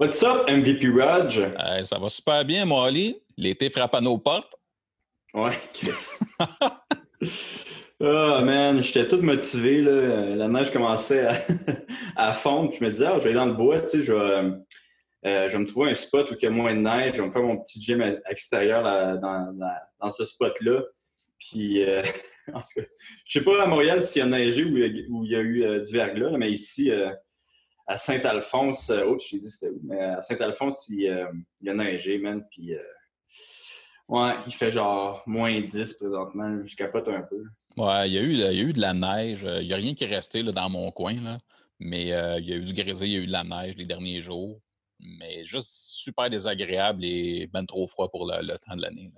What's 0.00 0.22
up, 0.22 0.48
MVP 0.48 0.88
Raj? 0.98 1.40
Euh, 1.40 1.82
ça 1.82 1.98
va 1.98 2.08
super 2.08 2.42
bien, 2.42 2.64
Molly. 2.64 3.20
L'été 3.36 3.68
frappe 3.68 3.94
à 3.94 4.00
nos 4.00 4.16
portes. 4.16 4.56
Ouais, 5.34 5.52
Chris. 5.74 6.08
oh 8.00 8.38
man, 8.42 8.82
j'étais 8.82 9.06
tout 9.06 9.20
motivé. 9.20 9.82
Là. 9.82 10.36
La 10.36 10.48
neige 10.48 10.70
commençait 10.70 11.26
à, 11.26 11.34
à 12.16 12.32
fondre. 12.32 12.72
Je 12.72 12.82
me 12.82 12.90
disais, 12.90 13.08
ah, 13.08 13.18
je 13.18 13.24
vais 13.24 13.26
aller 13.26 13.34
dans 13.34 13.44
le 13.44 13.52
bois, 13.52 13.82
tu 13.82 13.88
sais, 13.88 14.02
je 14.02 14.14
vais, 14.14 14.54
euh, 15.26 15.48
je 15.48 15.52
vais 15.52 15.58
me 15.58 15.66
trouver 15.66 15.90
un 15.90 15.94
spot 15.94 16.30
où 16.30 16.34
il 16.34 16.42
y 16.42 16.46
a 16.46 16.50
moins 16.50 16.74
de 16.74 16.80
neige. 16.80 17.16
Je 17.16 17.20
vais 17.20 17.26
me 17.26 17.32
faire 17.32 17.42
mon 17.42 17.58
petit 17.58 17.78
gym 17.78 18.02
extérieur 18.26 18.82
là, 18.82 19.18
dans, 19.18 19.54
dans, 20.00 20.10
ce 20.10 20.24
spot-là. 20.24 20.80
Puis, 21.38 21.84
euh, 21.84 22.00
en 22.54 22.60
tout 22.60 22.80
cas, 22.80 22.86
je 23.26 23.38
sais 23.38 23.44
pas 23.44 23.64
à 23.64 23.66
Montréal 23.66 24.02
s'il 24.06 24.20
y 24.20 24.22
a 24.22 24.28
neigé 24.28 24.64
ou 24.64 24.78
il 25.26 25.30
y 25.30 25.36
a 25.36 25.40
eu 25.40 25.62
euh, 25.62 25.80
du 25.80 25.92
verglas, 25.92 26.38
mais 26.38 26.50
ici, 26.50 26.90
à 27.90 27.98
Saint-Alphonse, 27.98 28.92
où, 29.04 29.16
mais 29.82 30.00
à 30.00 30.22
Saint-Alphonse, 30.22 30.88
il, 30.90 31.28
il, 31.60 31.68
a 31.68 31.74
neigé, 31.74 32.18
man. 32.18 32.46
Puis, 32.48 32.72
ouais, 34.08 34.34
il 34.46 34.52
fait 34.52 34.70
genre 34.70 35.24
moins 35.26 35.60
10 35.60 35.94
présentement. 35.94 36.64
Je 36.64 36.76
capote 36.76 37.08
un 37.08 37.22
peu. 37.22 37.42
Ouais, 37.76 38.08
il 38.08 38.14
y 38.14 38.18
a 38.18 38.20
eu, 38.20 38.32
il 38.32 38.38
y 38.38 38.44
a 38.44 38.52
eu 38.52 38.72
de 38.72 38.80
la 38.80 38.94
neige. 38.94 39.44
Il 39.44 39.66
n'y 39.66 39.72
a 39.72 39.76
rien 39.76 39.94
qui 39.94 40.04
est 40.04 40.14
resté 40.14 40.44
là, 40.44 40.52
dans 40.52 40.70
mon 40.70 40.92
coin, 40.92 41.20
là. 41.20 41.38
mais 41.80 42.02
il 42.38 42.48
y 42.48 42.52
a 42.52 42.56
eu 42.56 42.62
du 42.62 42.74
grésil, 42.74 43.08
il 43.08 43.12
y 43.12 43.16
a 43.16 43.20
eu 43.20 43.26
de 43.26 43.32
la 43.32 43.42
neige 43.42 43.74
les 43.76 43.86
derniers 43.86 44.22
jours. 44.22 44.60
Mais 45.00 45.44
juste 45.44 45.88
super 45.90 46.30
désagréable 46.30 47.04
et 47.04 47.48
ben 47.52 47.66
trop 47.66 47.88
froid 47.88 48.08
pour 48.08 48.30
le, 48.30 48.56
temps 48.58 48.76
de 48.76 48.82
l'année. 48.82 49.10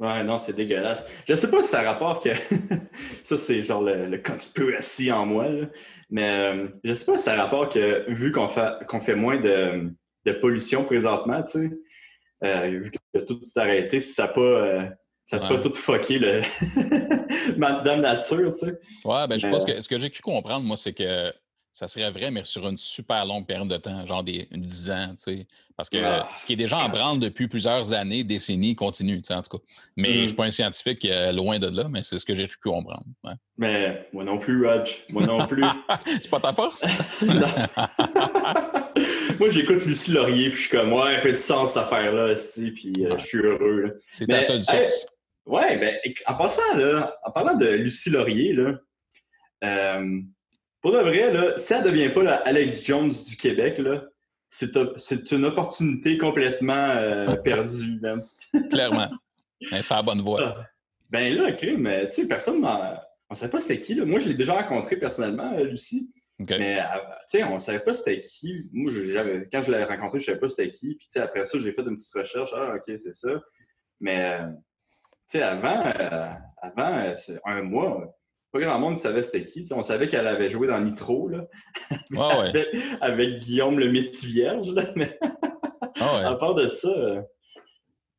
Ouais, 0.00 0.24
non, 0.24 0.38
c'est 0.38 0.54
dégueulasse. 0.54 1.04
Je 1.28 1.34
sais 1.34 1.50
pas 1.50 1.60
si 1.60 1.68
ça 1.68 1.82
rapporte 1.82 2.24
que. 2.24 2.30
ça, 3.24 3.36
c'est 3.36 3.60
genre 3.60 3.82
le, 3.82 4.06
le, 4.06 4.18
conspiracy 4.18 5.12
en 5.12 5.26
moi, 5.26 5.44
mais 6.08 6.26
euh, 6.26 6.68
je 6.82 6.94
sais 6.94 7.04
pas 7.04 7.18
si 7.18 7.24
ça 7.24 7.36
rapporte 7.36 7.74
que, 7.74 8.10
vu 8.10 8.32
qu'on 8.32 8.48
fait, 8.48 8.86
qu'on 8.88 9.00
fait 9.00 9.14
moins 9.14 9.38
de, 9.38 9.92
de, 10.24 10.32
pollution 10.32 10.84
présentement, 10.84 11.42
tu 11.42 11.68
sais, 11.68 11.70
euh, 12.44 12.78
vu 12.80 12.90
que 12.90 13.18
tout 13.20 13.42
est 13.44 13.60
arrêté, 13.60 14.00
si 14.00 14.14
ça 14.14 14.26
n'a 14.26 14.32
pas. 14.32 14.40
Euh, 14.40 14.88
ça 15.26 15.38
pas 15.38 15.58
tout 15.58 15.74
fucké 15.74 16.18
le 16.18 16.40
Madame 17.56 18.00
Nature, 18.00 18.52
tu 18.52 18.66
sais. 18.66 18.80
Ouais, 19.04 19.28
ben 19.28 19.38
je 19.38 19.46
pense 19.46 19.64
que 19.64 19.80
ce 19.80 19.88
que 19.88 19.96
j'ai 19.96 20.10
pu 20.10 20.22
comprendre, 20.22 20.64
moi, 20.64 20.76
c'est 20.76 20.92
que 20.92 21.32
ça 21.80 21.88
serait 21.88 22.10
vrai, 22.10 22.30
mais 22.30 22.44
sur 22.44 22.68
une 22.68 22.76
super 22.76 23.24
longue 23.24 23.46
période 23.46 23.68
de 23.68 23.78
temps, 23.78 24.06
genre 24.06 24.22
des, 24.22 24.46
une 24.50 24.66
10 24.66 24.90
ans, 24.90 25.14
tu 25.16 25.38
sais. 25.38 25.46
Parce 25.78 25.88
que 25.88 25.96
ah. 26.04 26.28
ce 26.36 26.44
qui 26.44 26.52
est 26.52 26.56
déjà 26.56 26.76
en 26.76 26.90
branle 26.90 27.18
depuis 27.18 27.48
plusieurs 27.48 27.94
années, 27.94 28.22
décennies, 28.22 28.76
continue, 28.76 29.22
tu 29.22 29.28
sais, 29.28 29.34
en 29.34 29.40
tout 29.40 29.56
cas. 29.56 29.64
Mais 29.96 30.08
je 30.08 30.12
ne 30.12 30.18
suis 30.18 30.34
mm-hmm. 30.34 30.36
pas 30.36 30.44
un 30.44 30.50
scientifique 30.50 31.04
euh, 31.06 31.32
loin 31.32 31.58
de 31.58 31.68
là, 31.68 31.88
mais 31.88 32.02
c'est 32.02 32.18
ce 32.18 32.26
que 32.26 32.34
j'ai 32.34 32.48
pu 32.48 32.58
comprendre. 32.58 33.06
Mais 33.56 34.06
moi 34.12 34.24
non 34.24 34.38
plus, 34.38 34.66
Raj. 34.66 35.06
Moi 35.08 35.24
non 35.24 35.46
plus. 35.46 35.64
c'est 36.04 36.28
pas 36.28 36.40
ta 36.40 36.52
force? 36.52 36.84
moi, 39.38 39.48
j'écoute 39.48 39.82
Lucie 39.86 40.12
Laurier, 40.12 40.50
puis 40.50 40.58
je 40.58 40.68
suis 40.68 40.76
comme, 40.76 40.92
ouais, 40.92 41.14
elle 41.14 41.20
fait 41.22 41.32
du 41.32 41.38
sens 41.38 41.72
cette 41.72 41.84
affaire-là, 41.84 42.34
puis 42.74 42.92
euh, 43.00 43.16
je 43.16 43.24
suis 43.24 43.38
heureux. 43.38 43.96
C'est 44.06 44.26
ta 44.26 44.42
seule 44.42 44.60
source. 44.60 45.06
ouais, 45.46 45.78
ben, 45.78 45.96
en 46.26 46.34
passant, 46.34 46.76
là, 46.76 47.16
en 47.24 47.30
parlant 47.30 47.56
de 47.56 47.68
Lucie 47.68 48.10
Laurier, 48.10 48.52
là, 48.52 48.74
euh, 49.64 50.20
pour 50.80 50.92
de 50.92 50.98
vrai, 50.98 51.32
là, 51.32 51.56
si 51.56 51.72
elle 51.72 51.84
ne 51.84 51.90
devient 51.90 52.08
pas 52.08 52.22
la 52.22 52.36
Alex 52.36 52.84
Jones 52.84 53.10
du 53.10 53.36
Québec, 53.36 53.78
là, 53.78 54.04
c'est, 54.48 55.32
une 55.32 55.44
opportunité 55.44 56.18
complètement 56.18 56.90
euh, 56.90 57.36
perdue, 57.44 58.00
même. 58.00 58.24
Clairement. 58.70 59.08
C'est 59.60 59.90
la 59.90 60.02
bonne 60.02 60.22
voie. 60.22 60.40
Ah. 60.42 60.66
Ben 61.10 61.34
là, 61.34 61.50
OK, 61.50 61.66
mais 61.78 62.08
tu 62.08 62.22
sais, 62.22 62.28
personne 62.28 62.64
On 62.64 62.98
ne 63.30 63.36
savait 63.36 63.50
pas 63.50 63.60
c'était 63.60 63.78
qui. 63.78 63.94
Là. 63.94 64.04
Moi, 64.04 64.20
je 64.20 64.28
l'ai 64.28 64.34
déjà 64.34 64.54
rencontré 64.54 64.96
personnellement, 64.96 65.52
euh, 65.56 65.64
Lucie. 65.64 66.10
Mais 66.38 66.80
euh, 66.80 66.84
tu 67.28 67.38
sais, 67.38 67.44
on 67.44 67.56
ne 67.56 67.60
savait 67.60 67.80
pas 67.80 67.92
c'était 67.92 68.20
qui. 68.20 68.66
Moi, 68.72 68.90
quand 69.52 69.62
je 69.62 69.70
l'ai 69.70 69.84
rencontré, 69.84 70.18
je 70.18 70.24
ne 70.24 70.26
savais 70.26 70.40
pas 70.40 70.48
c'était 70.48 70.70
qui. 70.70 70.94
Puis 70.94 71.06
tu 71.06 71.10
sais, 71.10 71.20
après 71.20 71.44
ça, 71.44 71.58
j'ai 71.58 71.72
fait 71.72 71.82
une 71.82 71.96
petite 71.96 72.14
recherche. 72.14 72.50
Ah, 72.56 72.74
OK, 72.76 72.94
c'est 72.98 73.12
ça. 73.12 73.28
Mais 74.00 74.38
tu 75.28 75.38
sais, 75.38 75.42
avant, 75.42 75.82
avant 76.62 77.14
un 77.44 77.62
mois, 77.62 78.19
pas 78.52 78.60
grand 78.60 78.78
monde 78.78 78.98
savait 78.98 79.22
c'était 79.22 79.44
qui. 79.44 79.66
on 79.72 79.82
savait 79.82 80.08
qu'elle 80.08 80.26
avait 80.26 80.48
joué 80.48 80.66
dans 80.66 80.80
Nitro, 80.80 81.28
là. 81.28 81.46
avec, 83.00 83.38
Guillaume 83.38 83.78
le 83.78 83.90
métier 83.90 84.28
vierge, 84.28 84.72
mais 84.96 85.18
ah 86.00 86.28
à 86.28 86.34
part 86.36 86.54
de 86.54 86.68
ça. 86.68 86.88
Euh, 86.88 87.22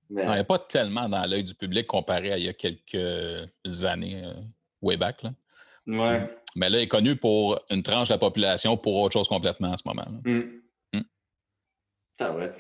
mais... 0.10 0.24
elle 0.24 0.32
n'est 0.36 0.44
pas 0.44 0.60
tellement 0.60 1.10
dans 1.10 1.26
l'œil 1.26 1.44
du 1.44 1.56
public 1.56 1.88
comparé 1.88 2.32
à 2.32 2.38
il 2.38 2.46
y 2.46 2.50
a 2.50 2.54
quelques 2.54 3.86
années, 3.86 4.22
euh, 4.26 4.34
way 4.82 4.98
back. 4.98 5.24
Là. 5.24 5.32
Ouais. 5.88 6.30
Mais 6.56 6.70
là, 6.70 6.78
elle 6.78 6.84
est 6.84 6.88
connue 6.88 7.16
pour 7.16 7.60
une 7.70 7.84
tranche 7.84 8.10
de 8.10 8.14
la 8.14 8.18
population 8.18 8.78
pour 8.78 8.98
autre 8.98 9.14
chose 9.14 9.28
complètement 9.28 9.70
en 9.70 9.78
ce 9.78 9.84
moment. 9.86 10.06
Là. 10.06 10.32
Mm. 10.32 10.62
Mm. 10.94 12.52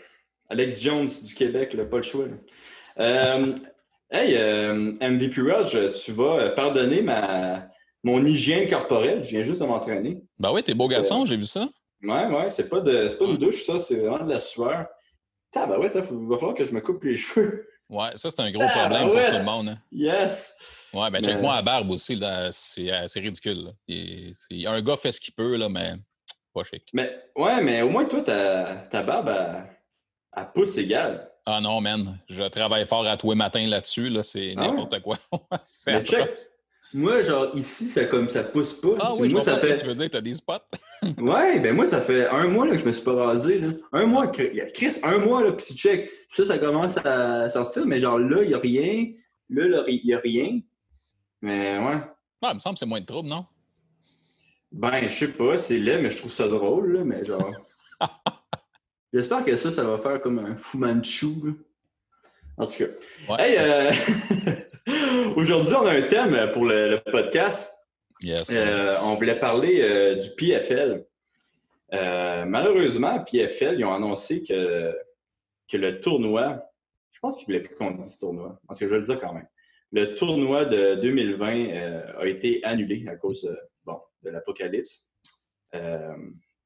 Alex 0.49 0.81
Jones 0.81 1.09
du 1.23 1.35
Québec, 1.35 1.73
là, 1.73 1.85
pas 1.85 1.97
le 1.97 2.03
choix. 2.03 2.25
Euh, 2.99 3.55
Hey, 4.13 4.35
euh, 4.35 4.91
MVP 4.99 5.39
Rush, 5.39 5.77
tu 6.03 6.11
vas 6.11 6.35
euh, 6.35 6.49
pardonner 6.53 7.01
ma, 7.01 7.69
mon 8.03 8.25
hygiène 8.25 8.69
corporelle. 8.69 9.23
Je 9.23 9.29
viens 9.29 9.41
juste 9.41 9.61
de 9.61 9.65
m'entraîner. 9.65 10.21
Ben 10.37 10.51
oui, 10.51 10.63
t'es 10.63 10.73
beau 10.73 10.89
garçon, 10.89 11.21
euh, 11.21 11.25
j'ai 11.25 11.37
vu 11.37 11.45
ça. 11.45 11.69
Ouais, 12.03 12.25
ouais, 12.25 12.49
c'est 12.49 12.67
pas, 12.67 12.81
de, 12.81 13.07
pas 13.07 13.23
une 13.23 13.37
douche, 13.37 13.63
ça, 13.63 13.79
c'est 13.79 13.95
vraiment 13.95 14.25
de 14.25 14.29
la 14.29 14.41
sueur. 14.41 14.87
Ah, 15.55 15.65
ben 15.65 15.77
ouais, 15.79 15.89
il 15.95 16.27
va 16.27 16.35
falloir 16.35 16.53
que 16.53 16.65
je 16.65 16.73
me 16.73 16.81
coupe 16.81 17.05
les 17.05 17.15
cheveux. 17.15 17.69
Ouais, 17.89 18.09
ça, 18.15 18.29
c'est 18.29 18.41
un 18.41 18.51
gros 18.51 18.67
problème 18.67 19.11
pour 19.11 19.25
tout 19.25 19.37
le 19.37 19.43
monde. 19.43 19.69
Hein. 19.69 19.77
Yes! 19.93 20.57
Ouais, 20.93 21.09
ben 21.09 21.23
check 21.23 21.39
moi 21.39 21.55
à 21.55 21.61
barbe 21.61 21.89
aussi, 21.91 22.19
c'est 22.51 23.19
ridicule. 23.21 23.71
un 23.89 24.81
gars 24.81 24.97
fait 24.97 25.13
ce 25.13 25.21
qu'il 25.21 25.33
peut, 25.33 25.55
là, 25.55 25.69
mais 25.69 25.93
pas 26.53 26.65
chic. 26.65 26.83
Mais, 26.91 27.17
ouais, 27.37 27.61
mais 27.61 27.81
au 27.81 27.87
moins, 27.87 28.03
toi, 28.03 28.21
ta, 28.21 28.75
ta 28.89 29.03
barbe, 29.03 29.33
elle, 30.35 30.47
pousse 30.53 30.77
égale. 30.77 31.30
Ah 31.45 31.59
non, 31.61 31.81
man. 31.81 32.19
Je 32.29 32.43
travaille 32.43 32.85
fort 32.85 33.05
à 33.05 33.17
tous 33.17 33.31
les 33.31 33.35
matins 33.35 33.65
là-dessus. 33.65 34.09
Là. 34.09 34.23
C'est 34.23 34.53
ah 34.57 34.61
n'importe 34.61 35.01
quoi. 35.01 35.17
c'est 35.63 36.05
check. 36.05 36.29
Moi, 36.93 37.23
genre, 37.23 37.55
ici, 37.55 37.87
ça 37.87 38.03
comme 38.05 38.27
ça 38.27 38.43
pousse 38.43 38.73
pas. 38.73 38.95
Ah 38.99 39.13
oui, 39.17 39.29
moi, 39.29 39.39
ça 39.41 39.55
fait... 39.57 39.75
tu 39.75 39.85
veux 39.85 39.95
dire, 39.95 40.09
t'as 40.09 40.19
des 40.19 40.33
spots? 40.33 40.53
ouais, 41.19 41.59
ben 41.61 41.73
moi, 41.73 41.85
ça 41.85 42.01
fait 42.01 42.27
un 42.27 42.49
mois 42.49 42.65
là, 42.65 42.73
que 42.73 42.79
je 42.79 42.85
me 42.85 42.91
suis 42.91 43.03
pas 43.03 43.13
rasé. 43.13 43.59
Là. 43.59 43.69
Un 43.93 44.05
mois, 44.05 44.27
Chris, 44.27 44.99
un 45.03 45.17
mois, 45.19 45.41
là, 45.41 45.53
puis 45.53 45.67
tu 45.67 45.73
check. 45.73 46.11
Ça, 46.31 46.43
ça 46.43 46.57
commence 46.57 46.97
à 46.97 47.49
sortir, 47.49 47.85
mais 47.85 47.99
genre 47.99 48.19
là, 48.19 48.43
il 48.43 48.49
n'y 48.49 48.53
a 48.53 48.59
rien. 48.59 49.13
Là, 49.49 49.83
il 49.87 50.01
n'y 50.05 50.13
a 50.13 50.19
rien. 50.19 50.59
Mais 51.41 51.77
ouais. 51.79 52.01
Ah, 52.41 52.49
il 52.51 52.55
me 52.55 52.59
semble 52.59 52.75
que 52.75 52.79
c'est 52.79 52.85
moins 52.85 53.01
de 53.01 53.05
trouble, 53.05 53.29
non? 53.29 53.45
Ben, 54.71 55.03
je 55.03 55.09
sais 55.09 55.27
pas, 55.29 55.57
c'est 55.57 55.79
laid, 55.79 56.01
mais 56.01 56.09
je 56.09 56.17
trouve 56.17 56.31
ça 56.31 56.47
drôle, 56.47 56.93
là, 56.93 57.03
mais 57.05 57.23
genre. 57.23 57.53
J'espère 59.13 59.43
que 59.43 59.57
ça, 59.57 59.71
ça 59.71 59.83
va 59.83 59.97
faire 59.97 60.21
comme 60.21 60.39
un 60.39 60.55
Fu 60.55 60.77
Manchu. 60.77 61.33
En 62.57 62.65
tout 62.65 62.77
cas. 62.77 63.39
Hey, 63.39 63.57
euh, 63.59 63.91
aujourd'hui, 65.35 65.73
on 65.73 65.85
a 65.85 65.91
un 65.91 66.03
thème 66.03 66.51
pour 66.53 66.65
le, 66.65 67.01
podcast. 67.11 67.73
Yes. 68.21 68.49
Euh, 68.51 68.97
on 69.01 69.15
voulait 69.15 69.37
parler 69.37 69.81
euh, 69.81 70.15
du 70.15 70.29
PFL. 70.37 71.05
malheureusement, 71.91 73.21
PFL, 73.21 73.79
ils 73.79 73.85
ont 73.85 73.93
annoncé 73.93 74.43
que, 74.43 74.95
que 75.67 75.75
le 75.75 75.99
tournoi, 75.99 76.63
je 77.11 77.19
pense 77.19 77.37
qu'ils 77.37 77.47
voulaient 77.47 77.63
plus 77.63 77.75
qu'on 77.75 77.91
dise 77.91 78.17
tournoi, 78.17 78.61
parce 78.65 78.79
que 78.79 78.87
je 78.87 78.91
vais 78.91 78.99
le 78.99 79.05
dire 79.05 79.19
quand 79.19 79.33
même. 79.33 79.47
Le 79.91 80.15
tournoi 80.15 80.63
de 80.63 80.95
2020 80.95 82.15
a 82.17 82.25
été 82.27 82.63
annulé 82.63 83.05
à 83.09 83.17
cause 83.17 83.53
bon, 83.83 83.99
de 84.23 84.29
l'apocalypse. 84.29 85.05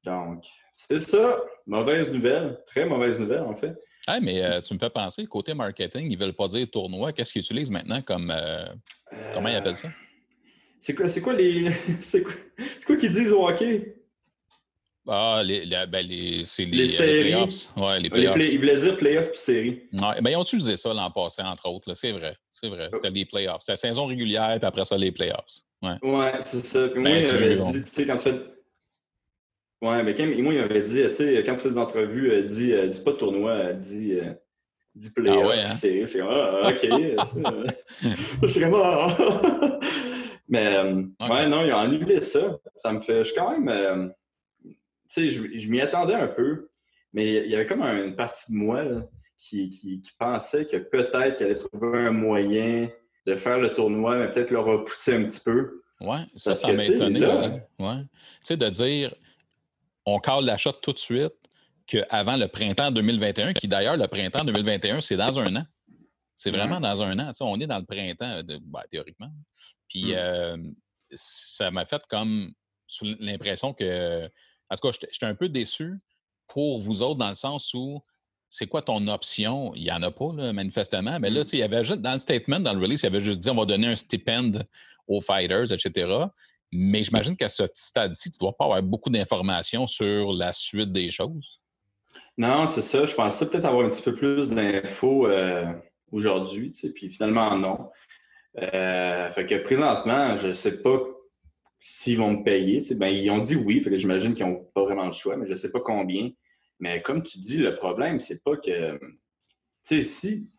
Donc, 0.06 0.44
c'est 0.72 1.00
ça. 1.00 1.40
Mauvaise 1.66 2.10
nouvelle. 2.10 2.58
Très 2.64 2.86
mauvaise 2.86 3.20
nouvelle, 3.20 3.42
en 3.42 3.56
fait. 3.56 3.74
Ah, 4.06 4.20
mais 4.20 4.40
euh, 4.40 4.60
tu 4.60 4.72
me 4.72 4.78
fais 4.78 4.88
penser, 4.88 5.26
côté 5.26 5.52
marketing, 5.52 6.08
ils 6.08 6.16
ne 6.16 6.24
veulent 6.24 6.32
pas 6.32 6.46
dire 6.46 6.66
tournoi. 6.70 7.12
Qu'est-ce 7.12 7.32
qu'ils 7.32 7.42
utilisent 7.42 7.72
maintenant 7.72 8.00
comme. 8.02 8.30
Euh, 8.30 8.66
comment 9.34 9.48
ils 9.48 9.56
appellent 9.56 9.76
ça? 9.76 9.88
C'est 10.78 10.94
quoi, 10.94 11.06
quoi 11.22 11.32
les. 11.32 11.72
c'est 12.00 12.22
quoi, 12.22 12.32
quoi 12.86 12.96
qu'ils 12.96 13.10
disent 13.10 13.32
au 13.32 13.48
hockey? 13.48 13.96
Ah, 15.08 15.40
les, 15.44 15.66
ben 15.86 16.06
les, 16.06 16.44
c'est 16.44 16.64
les, 16.64 16.76
les, 16.78 16.94
euh, 16.94 16.96
séries. 16.96 17.30
playoffs. 17.30 17.76
Ouais, 17.76 18.00
les 18.00 18.10
playoffs. 18.10 18.36
ils 18.38 18.58
voulaient 18.58 18.80
dire 18.80 18.96
playoffs 18.96 19.30
puis 19.30 19.38
séries. 19.38 19.82
Ouais, 19.92 20.20
ben, 20.20 20.30
ils 20.30 20.36
ont 20.36 20.42
utilisé 20.42 20.76
ça 20.76 20.92
l'an 20.92 21.10
passé, 21.10 21.42
entre 21.42 21.68
autres. 21.68 21.94
C'est 21.94 22.12
vrai. 22.12 22.36
C'est 22.50 22.68
vrai. 22.68 22.88
C'était 22.92 23.10
les 23.10 23.24
playoffs. 23.24 23.60
C'était 23.60 23.72
la 23.72 23.76
saison 23.76 24.06
régulière, 24.06 24.56
puis 24.58 24.66
après 24.66 24.84
ça, 24.84 24.96
les 24.96 25.12
playoffs. 25.12 25.62
Ouais, 25.82 25.96
ouais 26.02 26.32
c'est 26.40 26.64
ça. 26.64 26.88
Puis 26.88 27.00
moi, 27.00 27.10
ben, 27.10 27.72
tu 27.72 27.86
sais, 27.86 28.06
quand 28.06 28.16
tu 28.16 28.30
fais 28.30 28.55
Ouais, 29.82 30.02
mais 30.02 30.14
quand, 30.14 30.24
moi, 30.24 30.54
il 30.54 30.60
m'avait 30.60 30.82
dit, 30.82 31.02
tu 31.02 31.12
sais, 31.12 31.42
quand 31.44 31.54
tu 31.54 31.60
fais 31.60 31.70
des 31.70 31.78
entrevues, 31.78 32.30
euh, 32.30 32.42
dis, 32.42 32.72
euh, 32.72 32.86
dis 32.86 33.00
pas 33.00 33.12
de 33.12 33.16
tournoi, 33.16 33.50
euh, 33.50 33.72
dis, 33.74 34.18
dis 34.94 35.10
playoff. 35.10 35.42
Ah 35.44 35.48
ouais, 35.48 35.60
hein? 35.60 35.70
Je 35.72 36.06
suis 36.06 36.18
comme, 36.18 36.28
ah, 36.30 36.70
OK. 36.70 36.80
je 38.42 38.46
suis 38.46 38.60
comme, 38.60 38.74
ah. 38.74 39.78
mais, 40.48 40.78
ouais, 40.78 41.46
non, 41.46 41.64
ils 41.64 41.72
ont 41.74 41.78
annulé 41.78 42.22
ça. 42.22 42.58
Ça 42.76 42.92
me 42.92 43.00
fait, 43.00 43.18
je 43.18 43.24
suis 43.24 43.34
quand 43.34 43.58
même, 43.58 44.12
tu 44.64 44.72
sais, 45.06 45.30
je, 45.30 45.42
je 45.58 45.68
m'y 45.68 45.80
attendais 45.80 46.14
un 46.14 46.28
peu, 46.28 46.68
mais 47.12 47.44
il 47.44 47.50
y 47.50 47.54
avait 47.54 47.66
comme 47.66 47.82
une 47.82 48.16
partie 48.16 48.52
de 48.52 48.56
moi 48.56 48.82
là, 48.82 49.06
qui, 49.36 49.68
qui, 49.68 50.00
qui, 50.00 50.10
pensait 50.18 50.64
que 50.64 50.78
peut-être 50.78 51.36
qu'elle 51.36 51.48
allait 51.48 51.58
trouver 51.58 51.98
un 51.98 52.12
moyen 52.12 52.88
de 53.26 53.36
faire 53.36 53.58
le 53.58 53.74
tournoi, 53.74 54.16
mais 54.16 54.32
peut-être 54.32 54.50
le 54.50 54.60
repousser 54.60 55.14
un 55.14 55.24
petit 55.24 55.40
peu. 55.44 55.82
Oui, 56.00 56.18
ça, 56.36 56.54
ça 56.54 56.72
m'a 56.72 56.84
étonné. 56.84 57.20
Ouais. 57.78 58.00
Tu 58.00 58.08
sais, 58.40 58.56
de 58.56 58.68
dire, 58.68 59.14
on 60.06 60.20
cale 60.20 60.44
l'achat 60.44 60.72
tout 60.72 60.92
de 60.92 60.98
suite, 60.98 61.34
qu'avant 61.86 62.36
le 62.36 62.48
printemps 62.48 62.90
2021, 62.90 63.52
qui 63.52 63.68
d'ailleurs, 63.68 63.96
le 63.96 64.06
printemps 64.06 64.44
2021, 64.44 65.00
c'est 65.00 65.16
dans 65.16 65.38
un 65.38 65.56
an. 65.56 65.64
C'est 66.36 66.50
vraiment 66.50 66.80
dans 66.80 67.02
un 67.02 67.18
an. 67.18 67.32
on 67.40 67.60
est 67.60 67.66
dans 67.66 67.78
le 67.78 67.84
printemps, 67.84 68.42
ben, 68.44 68.82
théoriquement. 68.90 69.30
Puis 69.88 70.12
mmh. 70.12 70.16
euh, 70.16 70.56
ça 71.12 71.70
m'a 71.70 71.86
fait 71.86 72.02
comme 72.08 72.52
l'impression 73.02 73.72
que. 73.72 74.26
En 74.68 74.74
tout 74.74 74.88
cas, 74.88 74.98
j'étais 75.12 75.26
un 75.26 75.34
peu 75.34 75.48
déçu 75.48 75.94
pour 76.48 76.80
vous 76.80 77.02
autres 77.02 77.18
dans 77.18 77.28
le 77.28 77.34
sens 77.34 77.72
où 77.72 78.02
c'est 78.48 78.66
quoi 78.66 78.82
ton 78.82 79.06
option? 79.08 79.74
Il 79.74 79.82
n'y 79.82 79.92
en 79.92 80.02
a 80.02 80.10
pas, 80.10 80.32
manifestement. 80.52 81.18
Mais 81.20 81.30
là, 81.30 81.42
mmh. 81.42 81.48
il 81.52 81.58
y 81.60 81.62
avait 81.62 81.84
juste, 81.84 82.00
dans 82.00 82.12
le 82.12 82.18
statement, 82.18 82.60
dans 82.60 82.74
le 82.74 82.80
release, 82.80 83.02
il 83.02 83.06
y 83.06 83.08
avait 83.08 83.20
juste 83.20 83.40
dit 83.40 83.50
on 83.50 83.54
va 83.54 83.64
donner 83.64 83.88
un 83.88 83.96
stipend 83.96 84.52
aux 85.08 85.20
fighters, 85.20 85.72
etc. 85.72 86.26
Mais 86.76 87.02
j'imagine 87.02 87.36
qu'à 87.36 87.48
ce 87.48 87.64
stade-ci, 87.74 88.30
tu 88.30 88.36
ne 88.36 88.46
dois 88.46 88.56
pas 88.56 88.64
avoir 88.64 88.82
beaucoup 88.82 89.10
d'informations 89.10 89.86
sur 89.86 90.32
la 90.32 90.52
suite 90.52 90.92
des 90.92 91.10
choses. 91.10 91.60
Non, 92.38 92.66
c'est 92.66 92.82
ça. 92.82 93.04
Je 93.06 93.14
pensais 93.14 93.48
peut-être 93.48 93.64
avoir 93.64 93.86
un 93.86 93.88
petit 93.88 94.02
peu 94.02 94.14
plus 94.14 94.48
d'infos 94.48 95.26
euh, 95.26 95.72
aujourd'hui, 96.12 96.72
puis 96.94 97.08
finalement, 97.08 97.56
non. 97.56 97.90
Euh, 98.58 99.30
fait 99.30 99.46
que 99.46 99.54
présentement, 99.56 100.36
je 100.36 100.48
ne 100.48 100.52
sais 100.52 100.82
pas 100.82 100.98
s'ils 101.80 102.18
vont 102.18 102.38
me 102.38 102.44
payer. 102.44 102.82
Ben, 102.94 103.08
ils 103.08 103.30
ont 103.30 103.38
dit 103.38 103.56
oui, 103.56 103.82
j'imagine 103.92 104.34
qu'ils 104.34 104.46
n'ont 104.46 104.64
pas 104.74 104.84
vraiment 104.84 105.06
le 105.06 105.12
choix, 105.12 105.36
mais 105.36 105.46
je 105.46 105.52
ne 105.52 105.56
sais 105.56 105.70
pas 105.70 105.80
combien. 105.80 106.30
Mais 106.78 107.00
comme 107.00 107.22
tu 107.22 107.38
dis, 107.38 107.58
le 107.58 107.74
problème, 107.74 108.20
c'est 108.20 108.42
pas 108.42 108.56
que. 108.56 108.98
Tu 108.98 110.02
sais, 110.02 110.02
si, 110.02 110.50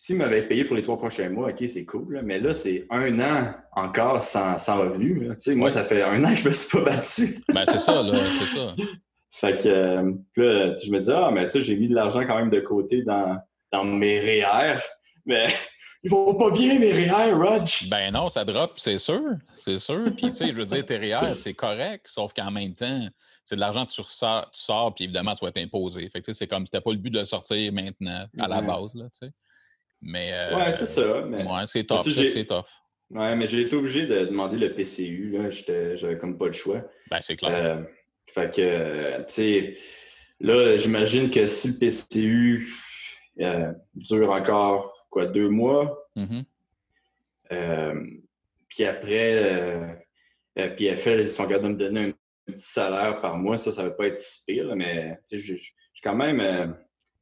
s'ils 0.00 0.14
m'avaient 0.14 0.46
payé 0.46 0.64
pour 0.64 0.76
les 0.76 0.84
trois 0.84 0.96
prochains 0.96 1.28
mois, 1.28 1.48
OK, 1.48 1.64
c'est 1.66 1.84
cool, 1.84 2.20
mais 2.22 2.38
là, 2.38 2.54
c'est 2.54 2.86
un 2.88 3.18
an 3.18 3.52
encore 3.72 4.22
sans, 4.22 4.56
sans 4.56 4.78
revenu. 4.78 5.28
Tu 5.30 5.34
sais, 5.40 5.54
moi, 5.56 5.72
ça 5.72 5.84
fait 5.84 6.04
un 6.04 6.22
an 6.24 6.30
que 6.30 6.36
je 6.36 6.48
me 6.48 6.52
suis 6.52 6.78
pas 6.78 6.84
battu. 6.84 7.42
ben, 7.52 7.64
c'est 7.64 7.80
ça, 7.80 8.00
là, 8.00 8.14
c'est 8.14 8.56
ça. 8.56 8.76
Fait 9.32 9.60
que 9.60 9.68
euh, 9.68 10.12
là, 10.36 10.72
je 10.72 10.90
me 10.92 11.00
dis, 11.00 11.10
ah, 11.12 11.30
mais 11.32 11.46
tu 11.46 11.54
sais, 11.54 11.60
j'ai 11.62 11.76
mis 11.76 11.88
de 11.88 11.96
l'argent 11.96 12.24
quand 12.24 12.36
même 12.36 12.48
de 12.48 12.60
côté 12.60 13.02
dans, 13.02 13.38
dans 13.72 13.82
mes 13.82 14.20
REER, 14.20 14.78
mais 15.26 15.46
ils 16.04 16.10
vont 16.12 16.32
pas 16.36 16.52
bien, 16.52 16.78
mes 16.78 16.92
REER, 16.92 17.32
Rudge. 17.32 17.88
Ben 17.90 18.12
non, 18.12 18.28
ça 18.28 18.44
drop, 18.44 18.74
c'est 18.76 18.98
sûr. 18.98 19.32
C'est 19.54 19.80
sûr. 19.80 20.04
Puis, 20.16 20.28
tu 20.28 20.32
sais, 20.32 20.46
je 20.46 20.52
veux 20.52 20.64
dire, 20.64 20.86
tes 20.86 20.96
REER, 20.96 21.34
c'est 21.34 21.54
correct, 21.54 22.06
sauf 22.06 22.32
qu'en 22.32 22.52
même 22.52 22.76
temps, 22.76 23.08
c'est 23.44 23.56
de 23.56 23.60
l'argent 23.60 23.84
que 23.84 23.90
tu, 23.90 24.00
ressors, 24.00 24.48
tu 24.52 24.60
sors, 24.60 24.94
puis 24.94 25.06
évidemment, 25.06 25.34
tu 25.34 25.44
vas 25.44 25.48
être 25.48 25.58
imposé. 25.58 26.08
Fait 26.08 26.20
que, 26.20 26.32
c'est 26.32 26.46
comme, 26.46 26.66
c'était 26.66 26.80
pas 26.80 26.92
le 26.92 26.98
but 26.98 27.10
de 27.10 27.18
le 27.18 27.24
sortir 27.24 27.72
maintenant, 27.72 28.26
à 28.40 28.46
la 28.46 28.60
base, 28.60 28.94
là, 28.94 29.06
tu 29.06 29.26
sais. 29.26 29.32
Mais. 30.00 30.32
Euh, 30.32 30.56
ouais, 30.56 30.72
c'est 30.72 30.86
ça. 30.86 31.22
Mais... 31.26 31.44
Ouais, 31.44 31.62
c'est 31.66 31.84
tough. 31.84 32.02
c'est 32.02 32.44
tough. 32.44 32.66
Ouais, 33.10 33.34
mais 33.36 33.46
j'ai 33.46 33.62
été 33.62 33.74
obligé 33.74 34.04
de 34.06 34.26
demander 34.26 34.58
le 34.58 34.74
PCU, 34.74 35.30
là. 35.30 35.48
J'avais 35.96 36.18
comme 36.18 36.36
pas 36.36 36.46
le 36.46 36.52
choix. 36.52 36.82
Ben, 37.10 37.20
c'est 37.20 37.36
clair. 37.36 37.54
Euh, 37.54 37.82
fait 38.26 38.54
que, 38.54 39.18
tu 39.18 39.24
sais, 39.28 39.74
là, 40.40 40.76
j'imagine 40.76 41.30
que 41.30 41.46
si 41.46 41.68
le 41.68 41.78
PCU 41.78 42.68
euh, 43.40 43.72
dure 43.94 44.30
encore, 44.30 45.06
quoi, 45.10 45.26
deux 45.26 45.48
mois, 45.48 46.06
mm-hmm. 46.16 46.44
euh, 47.52 48.04
puis 48.68 48.84
après, 48.84 49.42
euh, 49.42 50.68
puis 50.76 50.94
fait, 50.96 51.22
ils 51.22 51.28
sont 51.28 51.46
capables 51.46 51.68
de 51.68 51.72
me 51.72 51.78
donner 51.78 52.00
un, 52.08 52.12
petit 52.52 52.64
salaire 52.64 53.20
par 53.20 53.36
mois, 53.36 53.58
ça, 53.58 53.70
ça 53.70 53.82
va 53.82 53.90
pas 53.90 54.06
être 54.06 54.18
si 54.18 54.44
pire, 54.46 54.74
mais 54.74 55.18
tu 55.28 55.38
sais, 55.38 55.56
je 55.56 56.00
quand 56.02 56.14
même 56.14 56.76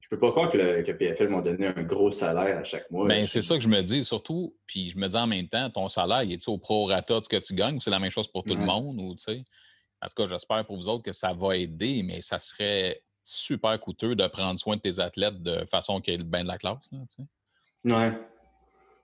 je 0.07 0.15
peux 0.15 0.21
pas 0.21 0.31
croire 0.31 0.49
que, 0.49 0.57
le, 0.57 0.83
que 0.85 0.93
PFL 0.93 1.29
m'a 1.31 1.43
donné 1.43 1.67
un 1.67 1.83
gros 1.83 2.13
salaire 2.13 2.57
à 2.57 2.63
chaque 2.63 2.89
mois. 2.93 3.09
Ben, 3.09 3.27
c'est 3.27 3.43
ça 3.43 3.57
que 3.57 3.61
je 3.61 3.69
me 3.69 3.83
dis, 3.83 4.05
surtout. 4.05 4.55
Puis 4.65 4.91
je 4.91 4.99
me 4.99 5.09
dis 5.09 5.17
en 5.17 5.27
même 5.27 5.49
temps, 5.49 5.69
ton 5.69 5.89
salaire, 5.89 6.23
il 6.23 6.33
est 6.33 6.49
au 6.49 6.59
prorata 6.59 7.19
de 7.19 7.25
ce 7.25 7.29
que 7.29 7.37
tu 7.39 7.55
gagnes 7.55 7.75
ou 7.75 7.81
c'est 7.81 7.91
la 7.91 7.99
même 7.99 8.13
chose 8.13 8.29
pour 8.29 8.45
tout 8.45 8.55
le 8.55 8.65
monde? 8.65 9.01
Ou, 9.01 9.11
en 9.11 9.15
tout 9.17 10.15
cas, 10.17 10.27
j'espère 10.27 10.65
pour 10.65 10.77
vous 10.77 10.89
autres 10.89 11.03
que 11.03 11.11
ça 11.11 11.33
va 11.33 11.57
aider, 11.57 12.05
mais 12.05 12.21
ça 12.21 12.39
serait 12.39 13.03
super 13.25 13.81
coûteux 13.81 14.15
de 14.15 14.29
prendre 14.29 14.61
soin 14.61 14.77
de 14.77 14.81
tes 14.81 15.01
athlètes 15.01 15.43
de 15.43 15.65
façon 15.69 16.01
qu'il 16.01 16.13
y 16.13 16.15
ait 16.15 16.19
le 16.19 16.25
bain 16.25 16.45
de 16.45 16.49
la 16.49 16.59
classe. 16.59 16.89
Là, 16.93 17.99
ouais. 17.99 18.13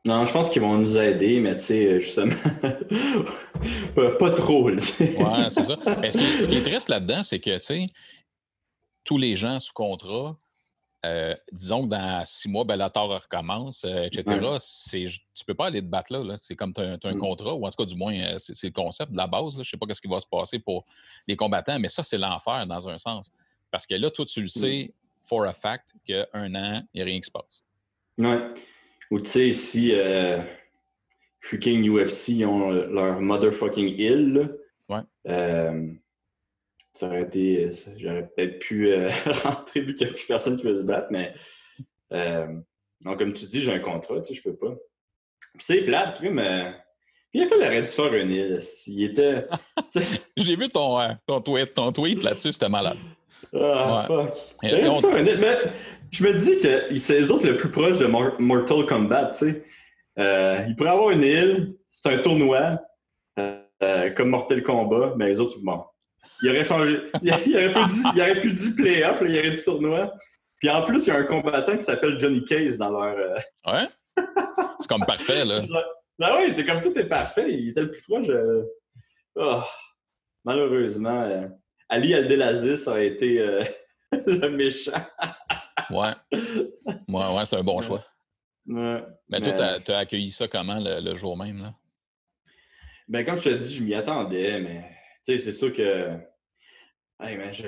Non, 0.07 0.25
je 0.25 0.33
pense 0.33 0.51
qu'ils 0.51 0.63
vont 0.63 0.79
nous 0.79 0.99
aider, 0.99 1.41
mais 1.41 1.57
tu 1.57 1.65
sais, 1.65 1.99
justement, 1.99 2.33
pas 4.19 4.31
trop. 4.31 4.65
ouais, 4.65 4.77
c'est 4.79 5.65
ça. 5.65 5.77
ce, 5.85 6.19
qui 6.19 6.25
est, 6.25 6.43
ce 6.43 6.49
qui 6.49 6.57
est 6.57 6.63
triste 6.63 6.89
là-dedans, 6.89 7.25
c'est 7.25 7.41
que, 7.41 7.57
tu 7.57 7.67
sais, 7.67 7.87
tous 9.05 9.19
les 9.19 9.37
gens 9.37 9.59
sous 9.61 9.73
contrat, 9.73 10.37
euh, 11.05 11.35
disons 11.51 11.85
que 11.85 11.89
dans 11.89 12.25
six 12.25 12.49
mois, 12.49 12.65
Bellator 12.65 13.09
recommence, 13.23 13.85
euh, 13.85 14.05
etc. 14.05 14.23
Tu 14.25 14.99
ne 15.05 15.45
peux 15.47 15.55
pas 15.55 15.67
aller 15.67 15.81
te 15.81 15.87
battre 15.87 16.17
là. 16.17 16.37
C'est 16.37 16.55
comme 16.55 16.73
tu 16.73 16.81
as, 16.81 16.97
un 17.03 17.15
mm. 17.15 17.19
contrat, 17.19 17.55
ou 17.55 17.67
en 17.67 17.71
tout 17.71 17.83
cas, 17.83 17.85
du 17.85 17.97
moins, 17.97 18.15
euh, 18.15 18.37
c'est 18.39 18.69
le 18.69 18.73
concept 18.73 19.11
de 19.11 19.17
la 19.17 19.27
base. 19.27 19.55
Je 19.55 19.61
ne 19.61 19.65
sais 19.65 19.77
pas 19.77 19.93
ce 19.93 20.01
qui 20.01 20.09
va 20.09 20.21
se 20.21 20.27
passer 20.27 20.61
pour 20.61 20.85
les 21.27 21.35
combattants, 21.35 21.79
mais 21.81 21.89
ça, 21.89 22.05
c'est 22.05 22.19
l'enfer 22.19 22.67
dans 22.67 22.89
un 22.89 22.99
sens. 22.99 23.33
Parce 23.71 23.87
que 23.87 23.95
là, 23.95 24.11
toi, 24.11 24.25
tu 24.25 24.41
le 24.41 24.47
mm. 24.47 24.49
sais, 24.49 24.95
for 25.23 25.45
a 25.45 25.53
fact, 25.53 25.95
qu'un 26.07 26.55
an, 26.55 26.83
il 26.95 26.99
n'y 26.99 27.03
a 27.03 27.05
rien 27.05 27.19
qui 27.19 27.27
se 27.27 27.33
passe. 27.33 27.65
Ouais. 28.19 28.53
Ou 29.11 29.21
tu 29.21 29.29
sais, 29.29 29.53
si 29.53 29.93
freaking 31.41 31.89
UFC 31.89 32.45
ont 32.47 32.71
leur 32.71 33.21
motherfucking 33.21 33.99
ill, 33.99 34.57
ouais 34.89 35.01
ça 36.93 37.07
aurait 37.07 37.23
été. 37.23 37.71
J'aurais 37.97 38.29
peut-être 38.29 38.59
pu 38.59 38.93
euh, 38.93 39.09
rentrer 39.45 39.81
vu 39.81 39.95
qu'il 39.95 40.07
n'y 40.07 40.13
a 40.13 40.15
plus 40.15 40.27
personne 40.27 40.57
qui 40.57 40.67
veut 40.67 40.77
se 40.77 40.83
battre, 40.83 41.09
mais. 41.11 41.33
Euh, 42.13 42.47
donc, 43.05 43.19
comme 43.19 43.33
tu 43.33 43.47
dis, 43.47 43.61
j'ai 43.61 43.73
un 43.73 43.81
contrat, 43.81 44.21
tu 44.21 44.35
sais, 44.35 44.35
je 44.35 44.43
peux 44.43 44.55
pas. 44.55 44.75
Puis 45.55 45.61
c'est 45.61 45.83
plate, 45.83 46.21
tu 46.21 46.31
mais. 46.31 46.75
Il 47.35 47.43
a 47.43 47.49
fait 47.49 47.55
aurait 47.55 47.81
dû 47.81 47.87
faire 47.87 48.13
une 48.13 48.31
île. 48.31 48.61
Il 48.87 49.05
était. 49.05 49.47
j'ai 50.37 50.57
vu 50.57 50.69
ton, 50.69 51.01
euh, 51.01 51.13
ton 51.27 51.41
tweet, 51.41 51.73
ton 51.73 51.91
tweet 51.91 52.23
là-dessus, 52.23 52.53
c'était 52.53 52.69
malade. 52.69 52.99
Ah, 53.55 54.05
fuck. 54.07 54.35
Il 54.63 54.75
aurait 54.75 54.91
dû 54.91 55.01
faire 55.01 55.17
une 55.17 55.27
île. 55.27 55.39
Mais 55.41 55.57
je 56.11 56.25
me 56.25 56.35
dis 56.35 56.59
que 56.59 56.95
c'est 56.99 57.21
les 57.21 57.31
autres 57.31 57.47
le 57.47 57.57
plus 57.57 57.71
proche 57.71 57.99
de 57.99 58.07
Mortal 58.07 58.85
Kombat, 58.85 59.33
tu 59.33 59.47
sais. 59.47 59.65
il 60.19 60.75
pourrait 60.77 60.91
avoir 60.91 61.11
une 61.11 61.23
île, 61.23 61.75
c'est 61.89 62.13
un 62.13 62.19
tournoi, 62.19 62.79
comme 63.39 64.29
Mortal 64.29 64.63
Kombat, 64.63 65.15
mais 65.17 65.29
les 65.29 65.41
autres, 65.41 65.57
bon, 65.63 65.83
il 66.43 66.51
aurait 66.51 66.65
changé. 66.65 67.01
Il, 67.23 67.33
aurait, 67.33 67.73
pu 67.73 67.87
dire, 67.87 68.13
il 68.15 68.21
aurait 68.21 68.41
pu 68.41 68.53
dire 68.53 68.75
playoff, 68.77 69.23
il 69.25 69.39
aurait 69.39 69.51
dit 69.51 69.65
tournoi. 69.65 70.13
Puis 70.59 70.71
en 70.71 70.83
plus, 70.83 71.07
il 71.07 71.09
y 71.09 71.11
a 71.11 71.19
un 71.19 71.25
combattant 71.25 71.77
qui 71.77 71.83
s'appelle 71.83 72.19
Johnny 72.21 72.45
Case 72.45 72.79
dans 72.79 72.91
leur. 72.91 73.17
Euh, 73.17 73.37
ouais. 73.73 73.89
C'est 74.79 74.89
comme 74.89 75.05
parfait, 75.05 75.45
là. 75.45 75.61
Ben 76.19 76.37
oui, 76.37 76.53
c'est 76.53 76.65
comme 76.65 76.81
tout 76.81 76.97
est 76.97 77.09
parfait. 77.09 77.53
Il 77.53 77.71
était 77.71 77.81
le 77.81 77.91
plus 77.91 78.03
proche. 78.03 78.27
Oh, 79.35 79.63
malheureusement, 80.45 81.23
euh, 81.23 81.49
Ali 81.89 82.15
Aldelaziz 82.15 82.87
a 82.87 83.03
été 83.03 83.41
euh, 83.41 83.65
le 84.13 84.49
méchant. 84.51 84.93
ouais. 85.91 86.13
Ouais, 87.09 87.35
ouais, 87.35 87.47
c'est 87.47 87.57
un 87.57 87.65
bon 87.65 87.81
choix. 87.81 88.05
Ouais. 88.67 89.03
Mais, 89.29 89.41
toi, 89.41 89.81
tu 89.81 89.91
as, 89.91 89.99
accueilli 89.99 90.31
ça 90.31 90.47
comment 90.47 90.79
le, 90.79 91.17
jour 91.17 91.37
même, 91.37 91.63
là? 91.63 91.75
Ben, 93.09 93.25
comme 93.25 93.39
je 93.39 93.51
te 93.51 93.55
dis, 93.55 93.75
je 93.75 93.83
m'y 93.83 93.95
attendais, 93.95 94.61
mais 94.61 94.85
sais, 95.23 95.39
c'est 95.39 95.53
sûr 95.53 95.73
que 95.73 96.19
Hey, 97.23 97.37
man, 97.37 97.55
je... 97.55 97.67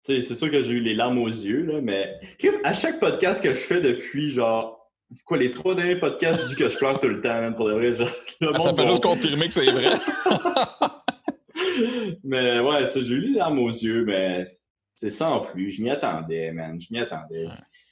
c'est 0.00 0.22
sûr 0.22 0.50
que 0.50 0.62
j'ai 0.62 0.72
eu 0.72 0.80
les 0.80 0.94
larmes 0.94 1.18
aux 1.18 1.28
yeux, 1.28 1.66
là, 1.66 1.82
mais 1.82 2.18
à 2.64 2.72
chaque 2.72 2.98
podcast 2.98 3.42
que 3.42 3.52
je 3.52 3.58
fais 3.58 3.82
depuis, 3.82 4.30
genre, 4.30 4.90
quoi, 5.26 5.36
les 5.36 5.52
trois 5.52 5.74
derniers 5.74 5.96
podcasts, 5.96 6.44
je 6.44 6.48
dis 6.48 6.56
que 6.56 6.70
je 6.70 6.78
pleure 6.78 6.98
tout 6.98 7.08
le 7.08 7.20
temps, 7.20 7.52
pour 7.52 7.68
de 7.68 7.74
vrai. 7.74 7.92
Genre, 7.92 8.08
ah, 8.54 8.58
ça 8.58 8.74
fait 8.74 8.86
juste 8.86 9.02
confirmer 9.02 9.48
que 9.48 9.54
c'est 9.54 9.70
vrai. 9.70 9.96
mais 12.24 12.60
ouais, 12.60 12.88
j'ai 12.94 13.14
eu 13.14 13.20
les 13.20 13.38
larmes 13.38 13.58
aux 13.58 13.68
yeux, 13.68 14.06
mais 14.06 14.58
c'est 14.96 15.10
sans 15.10 15.40
plus. 15.40 15.72
Je 15.72 15.82
m'y 15.82 15.90
attendais, 15.90 16.52
man. 16.52 16.80
Je 16.80 16.86
m'y 16.90 17.00
attendais. 17.00 17.48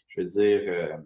Je 0.09 0.23
veux 0.23 0.27
dire, 0.27 0.63
euh, 0.69 0.97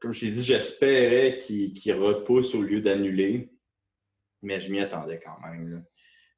comme 0.00 0.12
je 0.12 0.20
t'ai 0.20 0.30
dit, 0.30 0.44
j'espérais 0.44 1.38
qu'il 1.38 1.94
repousse 1.94 2.54
au 2.54 2.62
lieu 2.62 2.80
d'annuler, 2.80 3.50
mais 4.44 4.60
je 4.60 4.70
m'y 4.70 4.80
attendais 4.80 5.18
quand 5.18 5.38
même. 5.40 5.84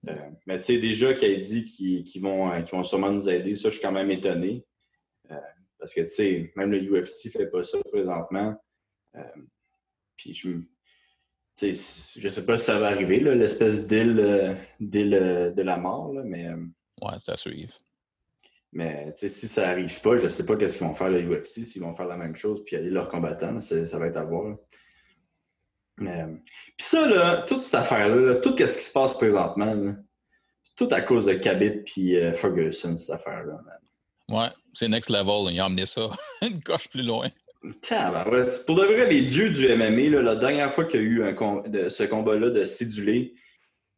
Euh, 0.08 0.14
mais 0.46 0.58
tu 0.60 0.66
sais, 0.66 0.78
déjà 0.78 1.14
qu'il 1.14 1.32
a 1.32 1.36
dit 1.36 1.64
qu'ils 1.64 2.22
vont, 2.22 2.52
euh, 2.52 2.60
vont 2.62 2.84
sûrement 2.84 3.10
nous 3.10 3.28
aider, 3.28 3.54
ça, 3.54 3.68
je 3.68 3.74
suis 3.74 3.82
quand 3.82 3.92
même 3.92 4.10
étonné. 4.10 4.64
Euh, 5.30 5.36
parce 5.78 5.92
que, 5.92 6.02
tu 6.02 6.08
sais, 6.08 6.52
même 6.56 6.70
le 6.70 6.80
UFC 6.80 7.26
ne 7.26 7.30
fait 7.30 7.46
pas 7.48 7.64
ça 7.64 7.78
présentement. 7.92 8.56
puis 10.16 10.34
je 10.34 10.48
ne 10.48 10.62
je 11.60 12.28
sais 12.28 12.46
pas 12.46 12.58
si 12.58 12.64
ça 12.64 12.78
va 12.78 12.88
arriver, 12.88 13.18
l'espèce 13.20 13.86
d'île 13.86 14.16
de 14.80 15.62
la 15.62 15.78
mort, 15.78 16.12
là, 16.12 16.22
mais... 16.24 16.48
ouais, 17.02 17.14
c'est 17.18 17.32
à 17.32 17.36
suivre. 17.36 17.74
Mais 18.72 19.12
si 19.16 19.28
ça 19.30 19.66
n'arrive 19.66 20.00
pas, 20.02 20.18
je 20.18 20.24
ne 20.24 20.28
sais 20.28 20.44
pas 20.44 20.56
qu'est-ce 20.56 20.78
qu'ils 20.78 20.86
vont 20.86 20.94
faire 20.94 21.08
le 21.08 21.22
UFC, 21.22 21.64
s'ils 21.64 21.82
vont 21.82 21.94
faire 21.94 22.06
la 22.06 22.16
même 22.16 22.36
chose 22.36 22.62
puis 22.64 22.76
aller 22.76 22.90
leurs 22.90 23.08
combattants, 23.08 23.60
ça 23.60 23.98
va 23.98 24.06
être 24.06 24.18
à 24.18 24.24
voir. 24.24 24.56
Mais, 25.98 26.24
puis 26.76 26.86
ça, 26.86 27.08
là, 27.08 27.42
toute 27.46 27.60
cette 27.60 27.74
affaire-là, 27.74 28.36
tout 28.36 28.54
ce 28.56 28.64
qui 28.76 28.84
se 28.84 28.92
passe 28.92 29.14
présentement, 29.14 29.94
c'est 30.62 30.74
tout 30.76 30.94
à 30.94 31.00
cause 31.00 31.26
de 31.26 31.34
Khabib 31.34 31.84
puis 31.84 32.16
euh, 32.16 32.32
Ferguson, 32.32 32.96
cette 32.96 33.14
affaire-là. 33.14 33.58
Ouais, 34.28 34.48
c'est 34.74 34.88
next 34.88 35.10
level. 35.10 35.52
Ils 35.52 35.60
ont 35.60 35.66
amené 35.66 35.86
ça 35.86 36.08
une 36.42 36.62
coche 36.62 36.88
plus 36.88 37.02
loin. 37.02 37.30
ouais. 38.10 38.48
Pour 38.66 38.76
de 38.76 38.84
vrai, 38.84 39.08
les 39.08 39.22
dieux 39.22 39.50
du 39.50 39.68
MMA, 39.68 40.10
là, 40.16 40.22
la 40.22 40.36
dernière 40.36 40.72
fois 40.72 40.84
qu'il 40.84 41.00
y 41.00 41.02
a 41.02 41.06
eu 41.06 41.24
un 41.24 41.34
ce 41.88 42.02
combat-là 42.04 42.50
de 42.50 42.64
cédulé, 42.64 43.34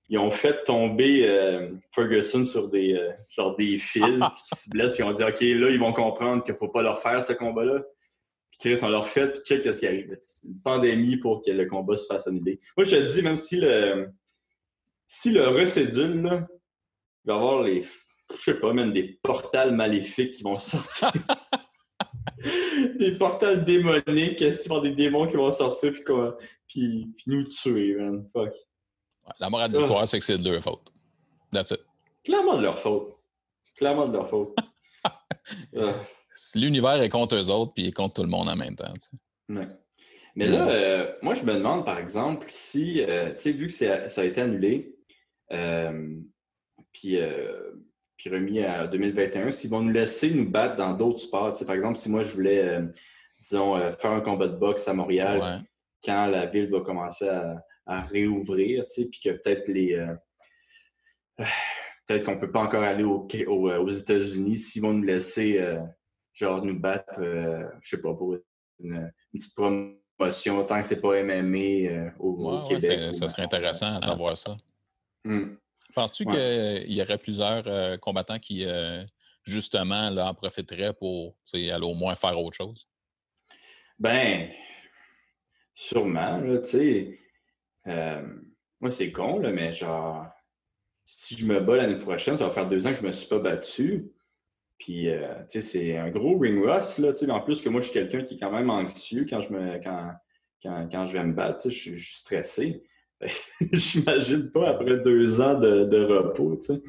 ils 0.08 0.18
ont 0.18 0.30
fait 0.30 0.64
tomber 0.64 1.28
euh, 1.28 1.70
Ferguson 1.90 2.44
sur 2.44 2.68
des, 2.68 2.94
euh, 2.94 3.10
genre 3.28 3.56
des 3.56 3.76
fils, 3.76 4.04
qui 4.36 4.60
se 4.60 4.70
blessent, 4.70 4.94
puis 4.94 5.02
ils 5.02 5.06
ont 5.06 5.12
dit 5.12 5.22
OK, 5.22 5.40
là, 5.40 5.70
ils 5.70 5.78
vont 5.78 5.92
comprendre 5.92 6.42
qu'il 6.42 6.54
ne 6.54 6.58
faut 6.58 6.68
pas 6.68 6.82
leur 6.82 7.00
faire 7.00 7.22
ce 7.22 7.34
combat-là. 7.34 7.82
Chris, 8.58 8.78
on 8.82 8.88
leur 8.88 9.08
fait, 9.08 9.32
puis 9.32 9.42
check 9.44 9.64
ce 9.72 9.78
qui 9.78 9.86
arrive. 9.86 10.18
C'est 10.22 10.48
une 10.48 10.60
pandémie 10.60 11.16
pour 11.16 11.42
que 11.42 11.50
le 11.50 11.66
combat 11.66 11.96
se 11.96 12.06
fasse 12.06 12.26
annuler. 12.26 12.58
Moi, 12.76 12.84
je 12.84 12.96
te 12.96 13.12
dis, 13.12 13.22
même 13.22 13.36
si 13.36 13.56
le, 13.56 14.10
si 15.06 15.30
le 15.30 15.46
recédule, 15.48 16.22
là, 16.22 16.46
il 17.24 17.28
va 17.28 17.34
y 17.34 17.36
avoir 17.36 17.62
les, 17.62 17.82
je 17.82 18.42
sais 18.42 18.58
pas, 18.58 18.72
même 18.72 18.92
des 18.92 19.18
portals 19.22 19.74
maléfiques 19.74 20.32
qui 20.32 20.42
vont 20.42 20.58
sortir. 20.58 21.12
des 22.98 23.12
portals 23.12 23.64
démoniques, 23.64 24.36
quest 24.36 24.68
des 24.82 24.92
démons 24.92 25.26
qui 25.28 25.36
vont 25.36 25.50
sortir 25.52 25.92
puis, 25.92 26.02
puis, 26.66 27.14
puis 27.16 27.24
nous 27.28 27.44
tuer, 27.44 27.94
man. 27.94 28.28
Fuck. 28.32 28.52
la 29.38 29.50
morale 29.50 29.70
de 29.70 29.78
l'histoire, 29.78 30.06
c'est 30.08 30.18
que 30.18 30.24
c'est 30.24 30.38
de 30.38 30.50
leur 30.50 30.62
faute. 30.62 30.92
That's 31.52 31.70
it. 31.70 31.80
Clairement 32.24 32.56
de 32.56 32.62
leur 32.62 32.78
faute. 32.78 33.14
Clairement 33.76 34.08
de 34.08 34.14
leur 34.14 34.28
faute. 34.28 34.56
L'univers 36.54 37.02
est 37.02 37.08
contre 37.08 37.36
eux 37.36 37.50
autres, 37.50 37.72
puis 37.74 37.84
il 37.84 37.88
est 37.88 37.92
contre 37.92 38.14
tout 38.14 38.22
le 38.22 38.28
monde 38.28 38.48
en 38.48 38.56
même 38.56 38.76
temps. 38.76 38.92
Mais 40.38 40.46
là, 40.46 40.68
euh, 40.68 41.12
moi, 41.20 41.34
je 41.34 41.44
me 41.44 41.54
demande, 41.54 41.84
par 41.84 41.98
exemple, 41.98 42.46
si, 42.48 43.02
euh, 43.02 43.32
tu 43.32 43.38
sais, 43.38 43.50
vu 43.52 43.66
que 43.66 43.72
ça 43.72 44.20
a 44.20 44.24
été 44.24 44.40
annulé, 44.40 44.94
euh, 45.52 46.16
puis 46.92 47.18
puis 48.16 48.30
remis 48.30 48.60
à 48.60 48.88
2021, 48.88 49.52
s'ils 49.52 49.70
vont 49.70 49.80
nous 49.80 49.92
laisser 49.92 50.32
nous 50.32 50.48
battre 50.48 50.74
dans 50.74 50.92
d'autres 50.92 51.20
sports. 51.20 51.56
par 51.64 51.76
exemple, 51.76 51.96
si 51.96 52.10
moi 52.10 52.22
je 52.22 52.32
voulais, 52.32 52.80
disons, 53.40 53.78
faire 53.92 54.10
un 54.10 54.20
combat 54.20 54.48
de 54.48 54.56
boxe 54.56 54.88
à 54.88 54.92
Montréal, 54.92 55.62
quand 56.04 56.26
la 56.26 56.46
ville 56.46 56.68
va 56.68 56.80
commencer 56.80 57.28
à, 57.28 58.02
réouvrir, 58.02 58.84
puis 58.94 59.20
que 59.22 59.30
peut-être 59.30 59.68
les. 59.68 60.04
Peut-être 62.08 62.24
qu'on 62.24 62.36
ne 62.36 62.40
peut 62.40 62.50
pas 62.50 62.62
encore 62.62 62.82
aller 62.82 63.04
aux 63.04 63.90
États-Unis, 63.90 64.56
s'ils 64.56 64.80
vont 64.80 64.94
nous 64.94 65.02
laisser, 65.02 65.62
genre, 66.38 66.64
nous 66.64 66.78
battre, 66.78 67.20
je 67.82 67.88
sais 67.88 68.00
pas, 68.00 68.14
pour 68.14 68.36
une, 68.80 69.12
petite 69.32 69.54
promotion, 69.54 70.64
tant 70.64 70.82
que 70.82 70.88
c'est 70.88 71.00
pas 71.00 71.22
MMA 71.22 72.12
au, 72.18 72.62
Québec. 72.62 73.14
ça 73.14 73.28
serait 73.28 73.42
intéressant 73.42 73.86
à 73.86 74.00
savoir 74.00 74.38
ça. 74.38 74.56
Penses-tu 75.94 76.26
qu'il 76.26 76.92
y 76.92 77.02
aurait 77.02 77.18
plusieurs 77.18 77.66
euh, 77.66 77.96
combattants 77.96 78.38
qui, 78.38 78.64
euh, 78.64 79.04
justement, 79.44 80.10
là, 80.10 80.28
en 80.28 80.34
profiteraient 80.34 80.92
pour 80.92 81.34
aller 81.52 81.78
au 81.82 81.94
moins 81.94 82.14
faire 82.14 82.38
autre 82.38 82.56
chose? 82.56 82.86
Ben, 83.98 84.50
sûrement, 85.74 86.40
tu 86.40 86.62
sais. 86.62 87.18
Euh, 87.86 88.22
moi, 88.80 88.90
c'est 88.90 89.10
con, 89.10 89.38
là, 89.40 89.50
mais 89.50 89.72
genre, 89.72 90.26
si 91.04 91.36
je 91.36 91.46
me 91.46 91.58
bats 91.58 91.76
l'année 91.76 91.98
prochaine, 91.98 92.36
ça 92.36 92.44
va 92.44 92.50
faire 92.50 92.68
deux 92.68 92.86
ans 92.86 92.90
que 92.90 92.96
je 92.96 93.02
ne 93.02 93.08
me 93.08 93.12
suis 93.12 93.28
pas 93.28 93.38
battu. 93.38 94.12
Puis, 94.78 95.08
tu 95.08 95.44
sais, 95.48 95.60
c'est 95.60 95.96
un 95.96 96.10
gros 96.10 96.38
ring 96.38 96.64
rust, 96.64 96.98
là, 96.98 97.12
tu 97.12 97.26
sais. 97.26 97.30
En 97.30 97.40
plus 97.40 97.60
que 97.60 97.68
moi, 97.68 97.80
je 97.80 97.86
suis 97.86 97.94
quelqu'un 97.94 98.22
qui 98.22 98.34
est 98.34 98.38
quand 98.38 98.52
même 98.52 98.70
anxieux 98.70 99.26
quand 99.28 99.40
je, 99.40 99.52
me, 99.52 99.82
quand, 99.82 100.12
quand, 100.62 101.06
je 101.06 101.12
vais 101.14 101.24
me 101.24 101.32
battre, 101.32 101.68
je, 101.68 101.96
je 101.96 102.08
suis 102.10 102.18
stressé. 102.18 102.82
J'imagine 103.72 104.50
pas 104.50 104.68
après 104.70 104.98
deux 104.98 105.40
ans 105.40 105.58
de, 105.58 106.04
repos, 106.04 106.56
tu 106.56 106.74
sais. 106.74 106.82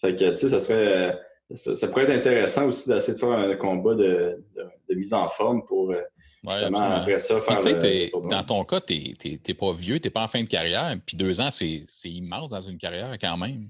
Fait 0.00 0.14
que, 0.14 0.30
tu 0.30 0.36
sais, 0.36 0.48
ça 0.48 0.58
serait... 0.58 1.18
Ça, 1.52 1.88
pourrait 1.88 2.04
être 2.04 2.10
intéressant 2.10 2.68
aussi 2.68 2.88
d'essayer 2.88 3.14
de 3.14 3.18
faire 3.18 3.30
un 3.30 3.56
combat 3.56 3.94
de, 3.94 4.40
mise 4.88 5.12
en 5.12 5.26
forme 5.28 5.64
pour 5.66 5.90
euh, 5.90 6.00
justement 6.48 6.78
après 6.78 7.18
ça 7.18 7.40
faire 7.40 7.58
le, 7.58 8.28
Dans 8.28 8.44
ton 8.44 8.64
cas, 8.64 8.80
tu 8.80 9.16
n'es 9.24 9.54
pas 9.54 9.72
vieux, 9.72 9.98
tu 9.98 10.06
n'es 10.06 10.10
pas 10.10 10.22
en 10.22 10.28
fin 10.28 10.42
de 10.42 10.48
carrière, 10.48 10.96
puis 11.04 11.16
deux 11.16 11.40
ans, 11.40 11.50
c'est 11.50 11.86
immense 12.04 12.50
dans 12.50 12.60
une 12.60 12.78
carrière 12.78 13.12
quand 13.20 13.36
même. 13.36 13.68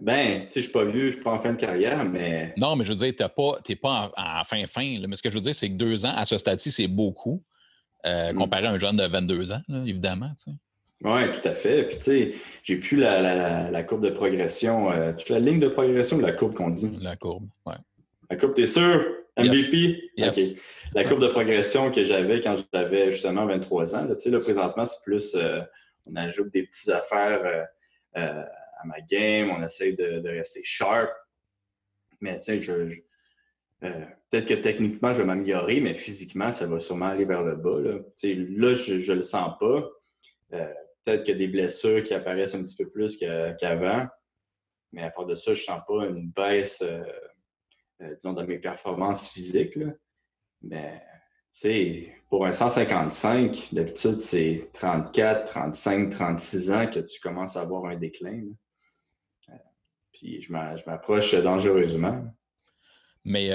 Ben, 0.00 0.40
tu 0.40 0.48
sais, 0.48 0.60
je 0.60 0.60
suis 0.62 0.72
pas 0.72 0.84
vieux, 0.84 1.06
je 1.06 1.14
suis 1.14 1.22
pas 1.22 1.32
en 1.32 1.40
fin 1.40 1.52
de 1.52 1.58
carrière, 1.58 2.04
mais. 2.04 2.54
Non, 2.56 2.74
mais 2.74 2.84
je 2.84 2.90
veux 2.90 2.96
dire, 2.96 3.14
tu 3.14 3.22
n'es 3.22 3.28
pas, 3.28 3.60
pas 3.82 4.12
en, 4.16 4.44
fin-fin. 4.44 4.98
Mais 5.06 5.16
ce 5.16 5.22
que 5.22 5.28
je 5.28 5.34
veux 5.34 5.40
dire, 5.40 5.54
c'est 5.54 5.68
que 5.68 5.74
deux 5.74 6.06
ans 6.06 6.12
à 6.16 6.24
ce 6.24 6.38
stade-ci, 6.38 6.72
c'est 6.72 6.88
beaucoup, 6.88 7.42
euh, 8.06 8.32
mm. 8.32 8.36
comparé 8.36 8.66
à 8.66 8.70
un 8.70 8.78
jeune 8.78 8.96
de 8.96 9.06
22 9.06 9.52
ans, 9.52 9.60
évidemment. 9.86 10.30
Tu 10.38 10.50
sais. 10.50 10.56
Oui, 11.04 11.32
tout 11.32 11.46
à 11.46 11.54
fait. 11.54 11.84
Puis, 11.84 11.96
tu 11.96 12.02
sais, 12.02 12.34
j'ai 12.62 12.76
plus 12.76 12.96
la, 12.96 13.70
la, 13.70 13.82
courbe 13.84 14.04
de 14.04 14.10
progression. 14.10 14.90
Euh, 14.90 15.12
tu 15.12 15.32
la 15.32 15.38
ligne 15.38 15.60
de 15.60 15.68
progression 15.68 16.16
ou 16.16 16.20
la 16.20 16.32
courbe 16.32 16.54
qu'on 16.54 16.70
dit? 16.70 16.98
La 17.00 17.14
courbe, 17.14 17.46
oui. 17.66 17.74
La 18.30 18.36
courbe, 18.36 18.54
t'es 18.54 18.66
sûr? 18.66 19.04
MVP? 19.36 20.10
OK. 20.18 20.40
La 20.94 21.04
courbe 21.04 21.22
de 21.22 21.28
progression 21.28 21.92
que 21.92 22.02
j'avais 22.02 22.40
quand 22.40 22.56
j'avais 22.74 23.12
justement 23.12 23.46
23 23.46 23.94
ans. 23.94 24.06
Tu 24.08 24.14
sais, 24.18 24.30
là, 24.30 24.40
présentement, 24.40 24.84
c'est 24.84 25.02
plus, 25.04 25.36
euh, 25.36 25.60
on 26.06 26.16
ajoute 26.16 26.52
des 26.52 26.64
petites 26.64 26.88
affaires 26.88 27.66
euh, 28.16 28.42
à 28.82 28.86
ma 28.86 29.00
game, 29.00 29.50
on 29.50 29.62
essaye 29.62 29.94
de, 29.94 30.28
rester 30.28 30.60
sharp. 30.64 31.10
Mais, 32.20 32.38
tu 32.40 32.58
je, 32.60 33.00
peut-être 33.80 34.46
que 34.46 34.54
techniquement, 34.54 35.12
je 35.12 35.18
vais 35.18 35.26
m'améliorer, 35.26 35.80
mais 35.80 35.94
physiquement, 35.94 36.52
ça 36.52 36.66
va 36.66 36.80
sûrement 36.80 37.06
aller 37.06 37.24
vers 37.24 37.42
le 37.42 37.56
bas. 37.56 37.80
Là, 37.80 37.98
là 37.98 38.74
je 38.74 39.12
ne 39.12 39.16
le 39.16 39.22
sens 39.22 39.52
pas 39.60 39.88
peut-être 41.08 41.24
qu'il 41.24 41.34
y 41.34 41.36
a 41.36 41.46
des 41.46 41.52
blessures 41.52 42.02
qui 42.02 42.14
apparaissent 42.14 42.54
un 42.54 42.62
petit 42.62 42.76
peu 42.76 42.88
plus 42.88 43.16
qu'avant. 43.16 44.06
mais 44.92 45.02
à 45.02 45.10
part 45.10 45.26
de 45.26 45.34
ça, 45.34 45.54
je 45.54 45.60
ne 45.60 45.64
sens 45.64 45.80
pas 45.86 46.06
une 46.06 46.30
baisse, 46.30 46.82
euh, 46.82 47.02
euh, 48.02 48.14
disons, 48.14 48.32
dans 48.32 48.46
mes 48.46 48.58
performances 48.58 49.28
physiques. 49.28 49.76
Là. 49.76 49.92
Mais, 50.62 51.02
pour 52.28 52.46
un 52.46 52.52
155, 52.52 53.70
d'habitude, 53.72 54.16
c'est 54.16 54.70
34, 54.72 55.46
35, 55.46 56.10
36 56.10 56.72
ans 56.72 56.86
que 56.86 57.00
tu 57.00 57.20
commences 57.20 57.56
à 57.56 57.62
avoir 57.62 57.86
un 57.86 57.96
déclin. 57.96 58.42
Euh, 58.42 58.52
puis 60.18 60.40
je 60.40 60.52
m'approche 60.52 61.34
dangereusement. 61.34 62.24
Mais 63.24 63.50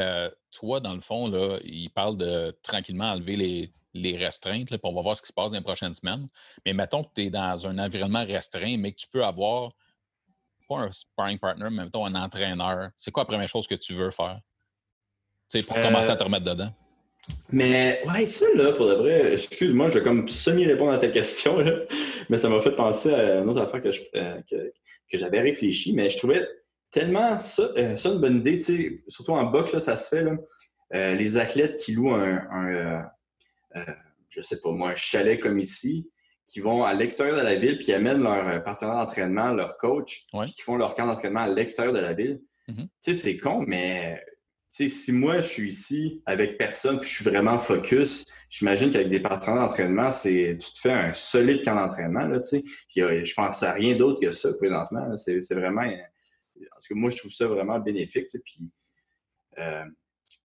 toi, 0.52 0.80
dans 0.80 0.94
le 0.94 1.02
fond, 1.02 1.28
là, 1.28 1.60
il 1.64 1.90
parle 1.90 2.18
de 2.18 2.58
tranquillement 2.62 3.12
enlever 3.12 3.36
les, 3.36 3.74
les 3.94 4.18
restreintes, 4.18 4.68
puis 4.68 4.80
on 4.84 4.94
va 4.94 5.02
voir 5.02 5.18
ce 5.18 5.22
qui 5.22 5.28
se 5.28 5.34
passe 5.34 5.52
dans 5.52 5.58
les 5.58 5.64
prochaines 5.64 5.94
semaines. 5.94 6.28
Mais 6.66 6.74
mettons 6.74 7.04
que 7.04 7.10
tu 7.16 7.24
es 7.24 7.30
dans 7.30 7.68
un 7.68 7.78
environnement 7.80 8.26
restreint, 8.26 8.78
mais 8.78 8.92
que 8.92 8.98
tu 8.98 9.08
peux 9.08 9.24
avoir, 9.24 9.72
pas 10.68 10.78
un 10.78 10.92
sparring 10.92 11.40
partner, 11.40 11.70
mais 11.72 11.86
mettons 11.86 12.06
un 12.06 12.16
entraîneur. 12.16 12.90
C'est 12.96 13.12
quoi 13.12 13.24
la 13.24 13.28
première 13.28 13.50
chose 13.50 13.68
que 13.68 13.76
tu 13.76 13.94
veux 13.94 14.12
faire? 14.12 14.40
pour 15.68 15.76
commencer 15.76 16.10
à 16.10 16.16
te 16.16 16.24
remettre 16.24 16.46
dedans? 16.46 16.74
Mais 17.52 18.02
ouais, 18.08 18.26
ça 18.26 18.46
là, 18.56 18.74
pour 18.74 18.88
de 18.88 18.96
vrai, 18.96 19.34
excuse-moi, 19.34 19.88
je 19.90 20.00
vais 20.00 20.04
comme 20.04 20.28
semi-répondre 20.28 20.92
à 20.92 20.98
ta 20.98 21.08
question, 21.08 21.58
mais 22.30 22.38
ça 22.38 22.50
m'a 22.50 22.60
fait 22.60 22.76
penser 22.76 23.14
à 23.14 23.40
une 23.40 23.50
autre 23.50 23.62
affaire 23.62 23.82
que, 23.82 23.90
euh, 24.16 24.42
que, 24.50 25.18
j'avais 25.18 25.40
réfléchi, 25.40 25.94
mais 25.94 26.10
je 26.10 26.18
trouvais 26.18 26.46
tellement 26.92 27.40
ça, 27.40 27.70
euh, 27.78 27.96
ça 27.96 28.10
une 28.10 28.20
bonne 28.20 28.38
idée, 28.38 28.60
surtout 29.08 29.32
en 29.32 29.46
boxe, 29.46 29.74
là, 29.74 29.80
ça 29.80 29.96
se 29.96 30.16
fait, 30.16 30.24
là, 30.24 30.36
euh, 30.96 31.16
les 31.16 31.38
athlètes 31.38 31.78
qui 31.78 31.94
louent 31.94 32.14
un, 32.14 33.08
je 33.76 33.82
je 34.30 34.42
sais 34.42 34.60
pas 34.60 34.72
moi, 34.72 34.90
un 34.90 34.96
chalet 34.96 35.40
comme 35.40 35.60
ici, 35.60 36.10
qui 36.46 36.60
vont 36.60 36.84
à 36.84 36.94
l'extérieur 36.94 37.38
de 37.38 37.42
la 37.42 37.56
ville 37.56 37.78
puis 37.78 37.94
amènent 37.94 38.22
leur 38.22 38.64
partenaire 38.64 38.96
d'entraînement, 38.96 39.54
leur 39.54 39.78
coach, 39.78 40.26
qui 40.48 40.62
font 40.62 40.76
leur 40.76 40.94
camp 40.96 41.06
d'entraînement 41.06 41.42
à 41.42 41.48
l'extérieur 41.48 41.94
de 41.94 42.00
la 42.00 42.14
ville. 42.14 42.42
Mm-hmm. 42.68 42.76
Tu 42.76 42.90
sais, 43.02 43.14
c'est 43.14 43.38
con, 43.38 43.64
mais 43.66 44.22
si 44.74 45.12
moi 45.12 45.42
je 45.42 45.48
suis 45.48 45.70
ici 45.70 46.24
avec 46.26 46.58
personne 46.58 47.00
puis 47.00 47.08
je 47.08 47.16
suis 47.16 47.26
vraiment 47.26 47.60
focus, 47.60 48.26
j'imagine 48.50 48.90
qu'avec 48.90 49.08
des 49.08 49.20
partenaires 49.20 49.62
d'entraînement, 49.62 50.10
c'est 50.10 50.58
tu 50.60 50.72
te 50.72 50.80
fais 50.80 50.92
un 50.92 51.14
solide 51.14 51.64
camp 51.64 51.76
d'entraînement. 51.76 52.28
Là, 52.28 52.40
tu 52.40 52.60
sais. 52.60 52.64
je 52.96 53.34
pense 53.36 53.62
à 53.62 53.72
rien 53.72 53.96
d'autre 53.96 54.20
que 54.20 54.32
ça 54.32 54.52
présentement. 54.54 55.16
C'est, 55.16 55.54
vraiment. 55.54 55.88
Parce 56.72 56.88
que 56.88 56.96
moi, 56.96 57.12
je 57.12 57.18
trouve 57.18 57.32
ça 57.32 57.46
vraiment 57.46 57.80
bénéfique. 57.80 58.26
Puis, 58.44 58.72
euh, 59.60 59.86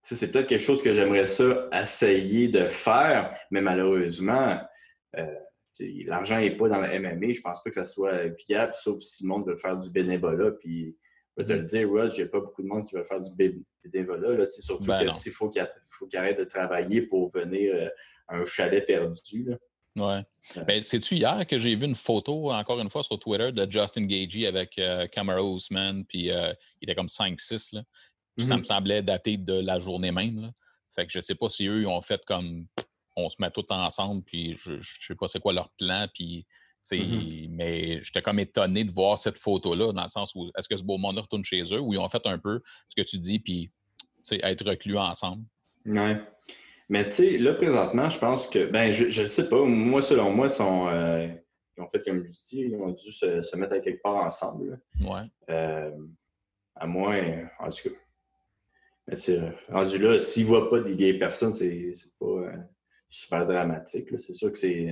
c'est 0.03 0.31
peut-être 0.31 0.47
quelque 0.47 0.65
chose 0.65 0.83
que 0.83 0.93
j'aimerais 0.93 1.27
ça 1.27 1.67
essayer 1.73 2.49
de 2.49 2.69
faire, 2.69 3.35
mais 3.51 3.63
malheureusement, 3.63 4.61
euh, 5.17 5.35
l'argent 6.05 6.39
n'est 6.39 6.55
pas 6.55 6.69
dans 6.69 6.83
le 6.83 6.89
MMA. 7.01 7.33
Je 7.33 7.41
pense 7.41 7.63
pas 7.63 7.71
que 7.71 7.77
ça 7.77 7.87
soit 7.87 8.27
viable, 8.47 8.75
sauf 8.75 9.01
si 9.01 9.23
le 9.23 9.29
monde 9.29 9.47
veut 9.49 9.57
faire 9.57 9.79
du 9.79 9.91
bénévolat. 9.91 10.53
Je 11.39 11.45
vais 11.45 11.49
te 11.49 11.53
le 11.53 11.65
dire, 11.65 11.89
Rod, 11.89 12.11
j'ai 12.11 12.27
pas 12.27 12.41
beaucoup 12.41 12.63
de 12.63 12.67
monde 12.67 12.87
qui 12.87 12.97
veut 12.97 13.05
faire 13.05 13.21
du 13.21 13.31
bénévolat. 13.85 14.33
Là, 14.33 14.51
surtout 14.51 14.85
ben 14.85 15.09
qu'il 15.09 15.33
faut 15.33 15.49
qu'il 15.49 16.19
arrête 16.19 16.39
de 16.39 16.45
travailler 16.45 17.03
pour 17.03 17.31
venir 17.31 17.75
euh, 17.75 17.89
à 18.27 18.37
un 18.39 18.45
chalet 18.45 18.85
perdu. 18.85 19.45
Là. 19.45 19.57
Ouais. 19.97 20.25
Euh. 20.57 20.65
Ben, 20.65 20.83
c'est-tu 20.83 21.15
hier 21.15 21.47
que 21.47 21.57
j'ai 21.57 21.77
vu 21.77 21.85
une 21.85 21.95
photo, 21.95 22.51
encore 22.51 22.81
une 22.81 22.91
fois, 22.91 23.05
sur 23.05 23.19
Twitter 23.19 23.53
de 23.53 23.71
Justin 23.71 24.07
Gagey 24.07 24.47
avec 24.47 24.79
euh, 24.79 25.07
Ousmane, 25.41 26.05
puis 26.05 26.27
il 26.27 26.57
était 26.83 26.95
comme 26.95 27.07
5-6. 27.07 27.83
Ça 28.41 28.55
me 28.57 28.61
mmh 28.61 28.65
semblait 28.65 29.03
dater 29.03 29.37
de 29.37 29.61
la 29.61 29.79
journée 29.79 30.13
même. 30.13 30.53
Fait 30.95 31.07
que 31.07 31.13
je 31.13 31.21
sais 31.21 31.35
pas 31.35 31.49
si 31.49 31.67
eux 31.67 31.81
ils 31.81 31.87
ont 31.87 32.01
fait 32.01 32.25
comme 32.25 32.67
on 33.17 33.29
se 33.29 33.37
met 33.41 33.51
tout 33.51 33.65
ensemble, 33.73 34.23
puis 34.23 34.57
je, 34.57 34.73
ne 34.75 34.83
sais 34.83 35.15
pas 35.17 35.27
c'est 35.27 35.41
quoi 35.41 35.53
leur 35.53 35.71
plan, 35.71 36.07
puis 36.15 36.47
mmh 36.97 37.49
mais 37.51 38.01
j'étais 38.03 38.23
comme 38.23 38.39
étonné 38.39 38.85
de 38.85 38.93
voir 38.93 39.19
cette 39.19 39.39
photo-là, 39.39 39.93
dans 39.93 40.03
le 40.03 40.09
sens 40.09 40.35
où 40.35 40.51
est-ce 40.57 40.69
que 40.69 40.77
ce 40.77 40.83
beau 40.83 40.97
monde 40.99 41.19
retourne 41.19 41.45
chez 41.45 41.63
eux 41.73 41.81
ou 41.81 41.93
ils 41.93 41.99
ont 41.99 42.09
fait 42.09 42.25
un 42.27 42.39
peu 42.39 42.61
ce 42.89 43.01
que 43.01 43.07
tu 43.07 43.19
dis, 43.19 43.39
puis 43.41 43.71
être 44.43 44.65
reclus 44.65 44.97
ensemble? 44.97 45.45
Oui. 45.87 46.15
Mais 46.89 47.05
tu 47.07 47.13
sais, 47.13 47.39
là, 47.39 47.55
présentement, 47.55 48.09
je 48.09 48.19
pense 48.19 48.49
que, 48.49 48.67
ben, 48.67 48.93
je 48.93 49.23
ne 49.23 49.27
sais 49.27 49.49
pas, 49.49 49.63
moi, 49.65 50.01
selon 50.01 50.33
moi, 50.33 50.49
sont, 50.49 50.89
euh, 50.89 51.29
ont 51.77 51.89
fait 51.89 52.03
comme 52.03 52.27
ici, 52.27 52.61
ils 52.61 52.77
ont 52.77 52.93
dû 52.93 53.13
se, 53.13 53.57
mettre 53.57 53.75
à 53.75 53.81
quelque 53.81 54.03
part 54.03 54.17
ensemble. 54.17 54.81
Ouais. 55.01 55.21
Euh, 55.51 55.91
à 56.75 56.87
moins, 56.87 57.49
en 57.59 57.69
tout 57.69 57.91
cas. 57.91 57.97
Mais 59.07 59.17
rendu 59.69 59.99
là, 59.99 60.21
s'ils 60.21 60.45
ne 60.45 60.49
voient 60.49 60.71
pas 60.71 60.81
des 60.81 60.95
gays 60.95 61.15
personnes, 61.15 61.53
c'est 61.53 61.93
pas 62.19 62.27
euh, 62.27 62.57
super 63.09 63.47
dramatique. 63.47 64.09
C'est 64.19 64.35
sûr 64.35 64.53
que 64.53 64.59
c'est 64.59 64.91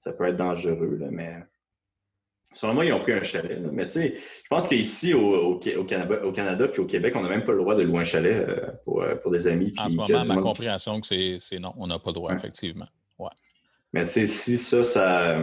ça 0.00 0.12
peut 0.12 0.24
être 0.24 0.36
dangereux, 0.36 0.96
là, 1.00 1.08
mais 1.10 1.36
Selon 2.54 2.72
moi, 2.72 2.84
ils 2.86 2.92
ont 2.92 3.00
pris 3.00 3.12
un 3.12 3.22
chalet. 3.22 3.60
Mais 3.72 3.84
tu 3.84 3.92
sais, 3.92 4.14
je 4.14 4.48
pense 4.48 4.66
qu'ici, 4.66 5.12
au, 5.12 5.52
au, 5.52 5.84
Canada, 5.84 6.24
au 6.24 6.32
Canada 6.32 6.66
puis 6.68 6.80
au 6.80 6.86
Québec, 6.86 7.14
on 7.14 7.22
n'a 7.22 7.28
même 7.28 7.44
pas 7.44 7.52
le 7.52 7.58
droit 7.58 7.74
de 7.74 7.82
louer 7.82 7.98
un 7.98 8.04
chalet 8.04 8.48
euh, 8.48 8.70
pour, 8.84 9.02
euh, 9.02 9.16
pour, 9.16 9.30
des 9.30 9.46
amis. 9.48 9.74
En 9.76 9.88
ce 9.88 9.96
moment, 9.96 10.24
ma 10.24 10.40
compréhension, 10.40 11.00
que 11.00 11.38
c'est 11.38 11.58
non, 11.58 11.74
on 11.76 11.86
n'a 11.86 11.98
pas 11.98 12.10
le 12.10 12.14
droit, 12.14 12.32
effectivement. 12.32 12.86
Ouais. 13.18 13.28
Mais 13.92 14.04
tu 14.04 14.12
sais, 14.12 14.26
si 14.26 14.56
ça, 14.56 14.82
ça 14.82 15.42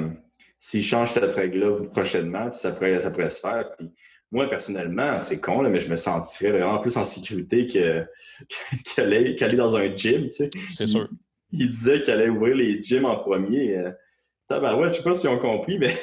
s'ils 0.58 0.84
changent 0.84 1.12
cette 1.12 1.36
règle-là 1.36 1.86
prochainement, 1.94 2.52
ça 2.52 2.72
pourrait, 2.72 3.00
ça 3.00 3.12
pourrait 3.12 3.30
se 3.30 3.40
faire. 3.40 3.76
Puis, 3.78 3.92
moi, 4.32 4.50
personnellement, 4.50 5.22
c'est 5.22 5.40
con, 5.40 5.62
là, 5.62 5.70
mais 5.70 5.80
je 5.80 5.90
me 5.90 5.96
sentirais 5.96 6.52
vraiment 6.52 6.80
plus 6.80 6.98
en 6.98 7.06
sécurité 7.06 7.68
qu'aller 8.96 9.36
que, 9.36 9.56
dans 9.56 9.76
un 9.76 9.96
gym. 9.96 10.24
Tu 10.24 10.30
sais. 10.32 10.50
C'est 10.74 10.88
sûr. 10.88 11.08
Il, 11.52 11.70
disait 11.70 12.02
qu'il 12.02 12.14
allait 12.14 12.30
ouvrir 12.30 12.56
les 12.56 12.82
gyms 12.82 13.06
en 13.06 13.18
premier. 13.18 13.78
Euh, 13.78 13.92
ouais, 14.50 14.90
je 14.90 14.96
sais 14.96 15.04
pas 15.04 15.16
s'ils 15.16 15.30
ont 15.30 15.40
compris, 15.40 15.78
mais 15.78 15.96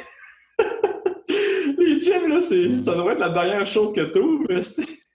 gym, 2.02 2.28
là, 2.28 2.40
ça 2.40 2.94
devrait 2.94 3.14
être 3.14 3.20
la 3.20 3.28
dernière 3.28 3.66
chose 3.66 3.92
que 3.92 4.00
tu 4.12 4.18
ouvres. 4.18 4.60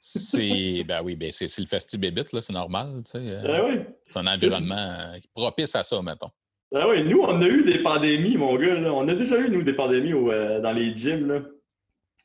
C'est 0.02 0.84
ben 0.88 1.02
oui, 1.04 1.16
ben 1.16 1.32
c'est 1.32 1.58
le 1.58 1.66
festibébit, 1.66 2.24
là, 2.32 2.42
c'est 2.42 2.54
normal. 2.54 3.02
Tu 3.06 3.12
sais, 3.12 3.18
euh, 3.18 3.42
ben 3.44 3.64
oui. 3.68 3.80
C'est 4.10 4.20
un 4.20 4.28
environnement 4.28 4.76
euh, 4.76 5.18
propice 5.34 5.76
à 5.76 5.84
ça, 5.84 6.02
mettons. 6.02 6.30
Ben 6.72 6.86
oui, 6.88 7.04
nous, 7.04 7.20
on 7.22 7.42
a 7.42 7.48
eu 7.48 7.64
des 7.64 7.80
pandémies, 7.80 8.38
mon 8.38 8.56
gars. 8.56 8.76
Là. 8.76 8.94
On 8.94 9.08
a 9.08 9.16
déjà 9.16 9.38
eu, 9.40 9.50
nous, 9.50 9.64
des 9.64 9.74
pandémies 9.74 10.14
euh, 10.14 10.60
dans 10.60 10.72
les 10.72 10.96
gyms. 10.96 11.28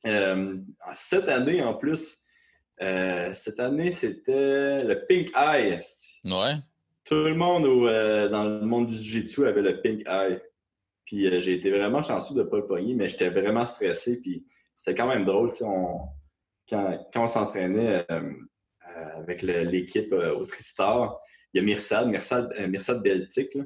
Là. 0.05 0.37
cette 0.95 1.29
année, 1.29 1.63
en 1.63 1.75
plus, 1.75 2.19
cette 2.79 3.61
année, 3.61 3.91
c'était 3.91 4.83
le 4.85 5.05
Pink 5.07 5.31
Eye. 5.37 5.81
Ouais. 6.25 6.57
Tout 7.05 7.15
le 7.15 7.35
monde 7.35 7.65
dans 8.31 8.45
le 8.45 8.65
monde 8.65 8.87
du 8.87 8.95
jiu-jitsu 8.95 9.47
avait 9.47 9.63
le 9.63 9.81
Pink 9.81 10.03
Eye. 10.07 10.41
Puis 11.13 11.27
euh, 11.27 11.41
j'ai 11.41 11.53
été 11.53 11.71
vraiment 11.71 12.01
chanceux 12.01 12.35
de 12.35 12.43
ne 12.43 12.49
pas 12.49 12.57
le 12.57 12.67
pogner, 12.67 12.95
mais 12.95 13.07
j'étais 13.07 13.29
vraiment 13.29 13.67
stressé. 13.67 14.19
Puis 14.23 14.47
c'était 14.75 14.95
quand 14.95 15.07
même 15.07 15.27
drôle, 15.27 15.51
on, 15.61 16.09
quand, 16.67 16.99
on 17.17 17.29
s'entraînait 17.29 18.07
euh, 18.11 18.21
euh, 18.97 19.19
avec 19.19 19.43
l'équipe 19.43 20.11
au 20.15 20.47
Tristar, 20.47 21.21
il 21.53 21.59
y 21.59 21.61
a 21.61 21.67
Mirsad, 21.67 22.09
Mirsad, 22.09 22.51
Mirsad 22.67 23.03
Beltic, 23.03 23.59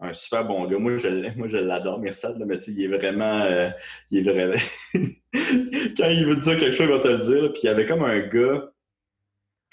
un 0.00 0.12
super 0.12 0.44
bon 0.44 0.66
gars. 0.66 0.78
Moi, 0.78 0.96
je, 0.96 1.36
moi, 1.38 1.46
je 1.46 1.58
l'adore, 1.58 2.00
Mirsad, 2.00 2.42
mais 2.44 2.56
il 2.56 2.82
est 2.82 2.88
vraiment. 2.88 3.70
il 4.10 4.26
est 4.26 4.32
vraiment... 4.32 4.60
quand 5.96 6.08
il 6.08 6.26
veut 6.26 6.36
dire 6.38 6.56
quelque 6.56 6.72
chose, 6.72 6.88
il 6.88 6.92
va 6.92 6.98
te 6.98 7.06
le 7.06 7.18
dire. 7.18 7.52
Puis 7.52 7.60
il 7.62 7.66
y 7.66 7.68
avait 7.68 7.86
comme 7.86 8.02
un 8.02 8.18
gars 8.18 8.72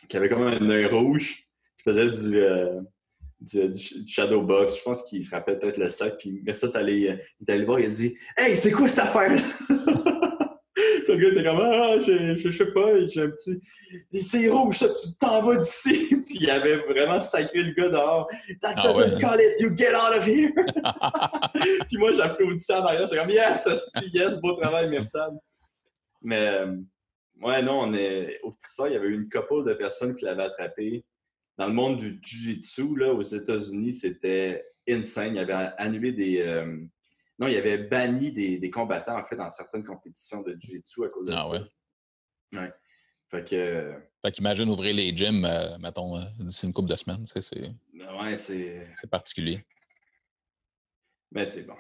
qui 0.08 0.18
avait 0.18 0.30
comme 0.30 0.44
un 0.44 0.70
œil 0.70 0.86
rouge 0.86 1.48
qui 1.78 1.84
faisait 1.84 2.10
du 2.10 2.44
du, 3.42 3.74
shadow 4.06 4.42
box. 4.42 4.78
Je 4.78 4.84
pense 4.84 5.02
qu'il 5.04 5.26
frappait 5.26 5.58
peut-être 5.58 5.78
le 5.78 5.90
sac. 5.90 6.18
Puis 6.20 6.42
Mercer 6.44 6.68
est 6.68 6.76
allé, 6.76 7.10
euh, 7.10 7.16
il 7.40 7.50
est 7.50 7.54
allé 7.54 7.66
voir, 7.66 7.80
il 7.80 7.88
a 7.88 7.90
dit 7.90 8.16
Hey, 8.38 8.56
c'est 8.56 8.72
quoi 8.72 8.88
cette 8.88 9.06
affaire 9.06 9.32
le 11.08 11.18
gars 11.18 11.30
était 11.30 11.44
comme 11.44 11.60
Ah, 11.60 12.00
je, 12.00 12.36
je, 12.36 12.52
sais 12.52 12.72
pas, 12.72 13.06
j'ai 13.06 13.22
un 13.22 13.30
petit. 13.30 13.60
C'est 14.22 14.50
rouge, 14.50 14.78
ça, 14.78 14.88
tu 14.90 15.16
t'en 15.20 15.42
vas 15.42 15.58
d'ici. 15.58 16.24
puis 16.26 16.38
il 16.40 16.50
avait 16.50 16.78
vraiment 16.78 17.22
sacré 17.22 17.64
le 17.64 17.74
gars 17.74 17.90
dehors. 17.90 18.28
That 18.62 18.76
ah 18.78 18.84
doesn't 18.84 19.20
call 19.20 19.40
it, 19.40 19.60
you 19.60 19.76
get 19.76 19.96
out 19.96 20.18
of 20.18 20.26
here. 20.26 20.52
puis 21.88 21.98
moi, 21.98 22.14
j'applaudissais 22.14 22.76
en 22.76 22.86
arrière. 22.86 23.08
J'étais 23.08 23.22
comme 23.22 23.30
Yes, 23.30 23.68
yes, 24.14 24.40
beau 24.40 24.54
travail, 24.54 24.90
merci. 24.90 25.18
Mais, 26.22 26.48
euh, 26.48 26.76
ouais, 27.42 27.62
non, 27.62 27.82
on 27.82 27.94
est. 27.94 28.40
Au 28.44 28.52
Trissard, 28.52 28.88
il 28.88 28.94
y 28.94 28.98
avait 28.98 29.08
eu 29.08 29.16
une 29.16 29.30
couple 29.30 29.68
de 29.68 29.74
personnes 29.74 30.16
qui 30.16 30.26
l'avaient 30.26 30.44
attrapé 30.44 31.04
dans 31.62 31.68
le 31.68 31.74
monde 31.74 32.00
du 32.00 32.20
Jiu-Jitsu, 32.24 32.82
aux 32.82 33.22
États-Unis, 33.22 33.94
c'était 33.94 34.66
insane. 34.90 35.36
Il 35.36 35.38
avait 35.38 35.54
annulé 35.78 36.12
des. 36.12 36.42
Euh, 36.42 36.84
non, 37.38 37.48
il 37.48 37.56
avait 37.56 37.78
banni 37.78 38.32
des, 38.32 38.72
combattants, 38.72 39.20
en 39.20 39.24
fait, 39.24 39.36
dans 39.36 39.50
certaines 39.52 39.84
compétitions 39.84 40.42
de 40.42 40.58
Jiu-Jitsu 40.60 41.06
à 41.06 41.10
cause 41.10 41.28
de 41.28 41.34
ah, 41.34 41.42
ça. 41.42 41.52
Ouais? 41.52 42.60
ouais. 42.62 42.74
Fait 43.30 43.48
que. 43.48 43.94
Fait 44.24 44.32
qu'imagine 44.32 44.70
ouvrir 44.70 44.96
les 44.96 45.16
gyms, 45.16 45.46
euh, 45.46 45.78
mettons, 45.78 46.18
euh, 46.18 46.26
d'ici 46.40 46.66
une 46.66 46.74
couple 46.74 46.90
de 46.90 46.96
semaines. 46.96 47.28
C'est, 47.28 47.54
ouais, 47.60 48.38
c'est. 48.38 48.88
C'est 48.96 49.10
particulier. 49.12 49.64
Mais 51.32 51.46
tu 51.46 51.52
sais, 51.52 51.62
bon. 51.62 51.76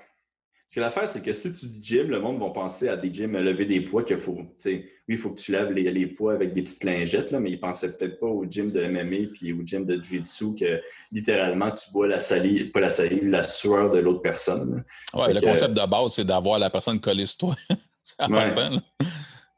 Ce 0.71 0.75
que 0.77 0.79
l'affaire, 0.79 1.05
c'est 1.05 1.21
que 1.21 1.33
si 1.33 1.51
tu 1.51 1.65
dis 1.65 1.83
gym, 1.83 2.09
le 2.09 2.21
monde 2.21 2.39
va 2.39 2.49
penser 2.49 2.87
à 2.87 2.95
des 2.95 3.13
gyms 3.13 3.35
à 3.35 3.41
lever 3.41 3.65
des 3.65 3.81
poids 3.81 4.03
qu'il 4.03 4.17
faut. 4.17 4.37
Oui, 4.65 4.85
il 5.09 5.17
faut 5.17 5.31
que 5.31 5.41
tu 5.41 5.51
lèves 5.51 5.73
les, 5.73 6.07
poids 6.07 6.31
avec 6.31 6.53
des 6.53 6.61
petites 6.61 6.85
lingettes, 6.85 7.31
là, 7.31 7.41
mais 7.41 7.51
ils 7.51 7.59
pensaient 7.59 7.91
peut-être 7.91 8.21
pas 8.21 8.27
au 8.27 8.45
gym 8.45 8.71
de 8.71 8.81
MMA 8.85 9.33
puis 9.33 9.51
au 9.51 9.65
gym 9.65 9.85
de 9.85 10.01
Jiu-Jitsu 10.01 10.55
que 10.57 10.81
littéralement 11.11 11.71
tu 11.71 11.91
bois 11.91 12.07
la 12.07 12.21
salive, 12.21 12.71
pas 12.71 12.79
la 12.79 12.91
salive, 12.91 13.27
la 13.27 13.43
sueur 13.43 13.89
de 13.89 13.99
l'autre 13.99 14.21
personne. 14.21 14.85
Oui, 15.13 15.33
le 15.33 15.41
concept 15.41 15.75
de 15.75 15.85
base, 15.85 16.13
c'est 16.13 16.23
d'avoir 16.23 16.57
la 16.57 16.69
personne 16.69 17.01
collée 17.01 17.25
sur 17.25 17.37
toi. 17.39 17.55
ouais. 18.29 18.55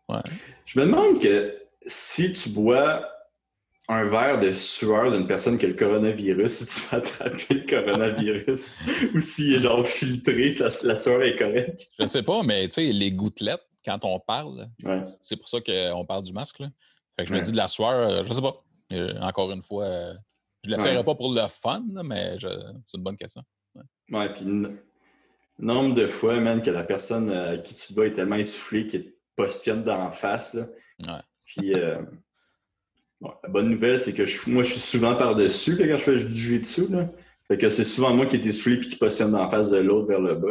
ouais. 0.10 0.22
Je 0.66 0.80
me 0.80 0.86
demande 0.88 1.22
que 1.22 1.54
si 1.86 2.34
tu 2.34 2.50
bois 2.50 3.06
un 3.90 4.06
verre 4.06 4.40
de 4.40 4.54
sueur 4.54 5.12
d'une 5.12 5.28
personne 5.28 5.58
qui 5.58 5.66
a 5.66 5.70
le 5.70 5.76
coronavirus, 5.76 6.52
si 6.66 6.66
tu 6.66 6.88
vas 6.88 6.98
attraper 6.98 7.54
le 7.54 7.68
coronavirus, 7.68 8.78
ou 9.14 9.18
est 9.18 9.60
genre 9.60 9.86
filtré, 9.86 10.54
la, 10.56 10.70
la 10.84 10.96
sueur 10.96 11.22
est 11.22 11.36
correcte. 11.36 11.88
Je 11.98 12.04
ne 12.04 12.08
sais 12.08 12.24
pas, 12.24 12.44
mais 12.44 12.68
tu 12.68 12.76
sais, 12.76 12.92
les 12.92 13.12
gouttelettes, 13.12 13.66
quand 13.86 14.06
on 14.06 14.20
parle, 14.20 14.70
c'est 15.22 15.36
pour 15.36 15.50
ça 15.50 15.60
qu'on 15.60 16.06
parle 16.06 16.24
du 16.24 16.34
masque. 16.34 16.60
Là. 16.60 16.70
Fait 17.18 17.26
que 17.26 17.30
je 17.30 17.36
me 17.36 17.42
dis 17.42 17.52
de 17.52 17.58
la 17.58 17.68
sueur, 17.68 17.92
euh, 17.92 18.24
je 18.24 18.30
ne 18.30 18.34
sais 18.34 18.42
pas. 18.42 18.64
Euh, 18.94 19.20
encore 19.22 19.52
une 19.52 19.62
fois, 19.62 19.86
euh, 19.86 20.14
je 20.64 20.70
ne 20.70 20.76
l'essayerai 20.76 21.04
pas 21.04 21.16
pour 21.16 21.34
le 21.34 21.48
fun, 21.48 21.84
mais 22.04 22.38
c'est 22.86 22.98
une 22.98 23.04
bonne 23.04 23.18
question. 23.18 23.42
Ouais, 24.10 24.32
puis 24.34 24.46
nombre 25.60 25.94
de 25.94 26.08
fois, 26.08 26.40
même, 26.40 26.62
que 26.62 26.72
la 26.72 26.84
personne 26.84 27.30
à 27.32 27.58
qui 27.58 27.76
tu 27.76 27.88
te 27.88 27.94
bats 27.94 28.06
est 28.06 28.14
tellement 28.14 28.36
essoufflée 28.36 28.88
qu'il 28.88 29.04
te 29.06 29.10
postionne 29.36 29.84
d'en 29.84 30.12
face. 30.12 30.54
Là. 30.54 30.68
Ouais. 31.00 31.22
Puis 31.46 31.74
la 33.44 33.50
bonne 33.50 33.70
nouvelle, 33.70 33.98
c'est 33.98 34.14
que 34.14 34.24
moi, 34.50 34.64
je 34.64 34.72
suis 34.72 34.82
souvent 34.82 35.16
par-dessus 35.16 35.78
quand 35.78 35.86
je 35.86 35.98
fais 35.98 36.24
du 36.24 36.36
jiu-jitsu. 36.36 36.88
Fait 37.48 37.58
que 37.58 37.70
c'est 37.70 37.84
souvent 37.84 38.14
moi 38.14 38.26
qui 38.26 38.38
est 38.38 38.52
street 38.52 38.76
et 38.76 38.80
qui 38.80 38.96
positionne 38.96 39.36
en 39.36 39.50
face 39.50 39.70
de 39.70 39.78
l'autre 39.78 40.08
vers 40.08 40.22
le 40.22 40.36
bas. 40.36 40.50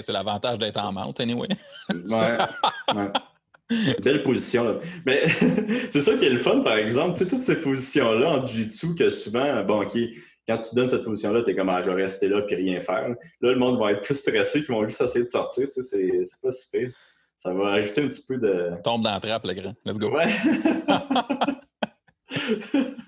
c'est 0.00 0.12
l'avantage 0.12 0.58
d'être 0.58 0.78
en 0.78 0.92
mount, 0.92 1.14
anyway. 1.18 1.48
ouais. 1.90 3.08
Belle 4.02 4.22
position. 4.22 4.78
Mais 5.06 5.26
c'est 5.90 6.00
ça 6.00 6.16
qui 6.16 6.26
est 6.26 6.30
le 6.30 6.38
fun, 6.38 6.60
par 6.60 6.76
exemple. 6.76 7.16
Tu 7.16 7.24
sais, 7.24 7.30
toutes 7.30 7.40
ces 7.40 7.60
positions-là 7.60 8.30
en 8.30 8.46
jiu-jitsu 8.46 8.94
que 8.94 9.08
souvent, 9.08 9.64
bon, 9.64 9.82
OK, 9.82 9.96
quand 10.46 10.58
tu 10.58 10.74
donnes 10.74 10.88
cette 10.88 11.04
position-là, 11.04 11.42
tu 11.42 11.50
es 11.50 11.56
comme, 11.56 11.70
ah, 11.70 11.80
je 11.82 11.90
vais 11.90 12.02
rester 12.02 12.28
là 12.28 12.42
puis 12.42 12.56
rien 12.56 12.80
faire. 12.80 13.08
Là, 13.08 13.16
le 13.40 13.56
monde 13.56 13.78
va 13.78 13.92
être 13.92 14.02
plus 14.02 14.14
stressé 14.14 14.62
qu'ils 14.62 14.74
vont 14.74 14.86
juste 14.86 15.00
essayer 15.00 15.24
de 15.24 15.30
sortir. 15.30 15.66
c'est 15.68 16.40
pas 16.42 16.50
si 16.50 16.70
pire. 16.70 16.92
Ça 17.36 17.52
va 17.52 17.72
ajouter 17.72 18.02
un 18.02 18.08
petit 18.08 18.24
peu 18.26 18.36
de. 18.36 18.70
Tombe 18.82 19.02
dans 19.02 19.12
la 19.12 19.20
trappe, 19.20 19.44
le 19.44 19.54
grand. 19.54 19.74
Let's 19.84 19.98
go. 19.98 20.10
Ouais. 20.10 20.28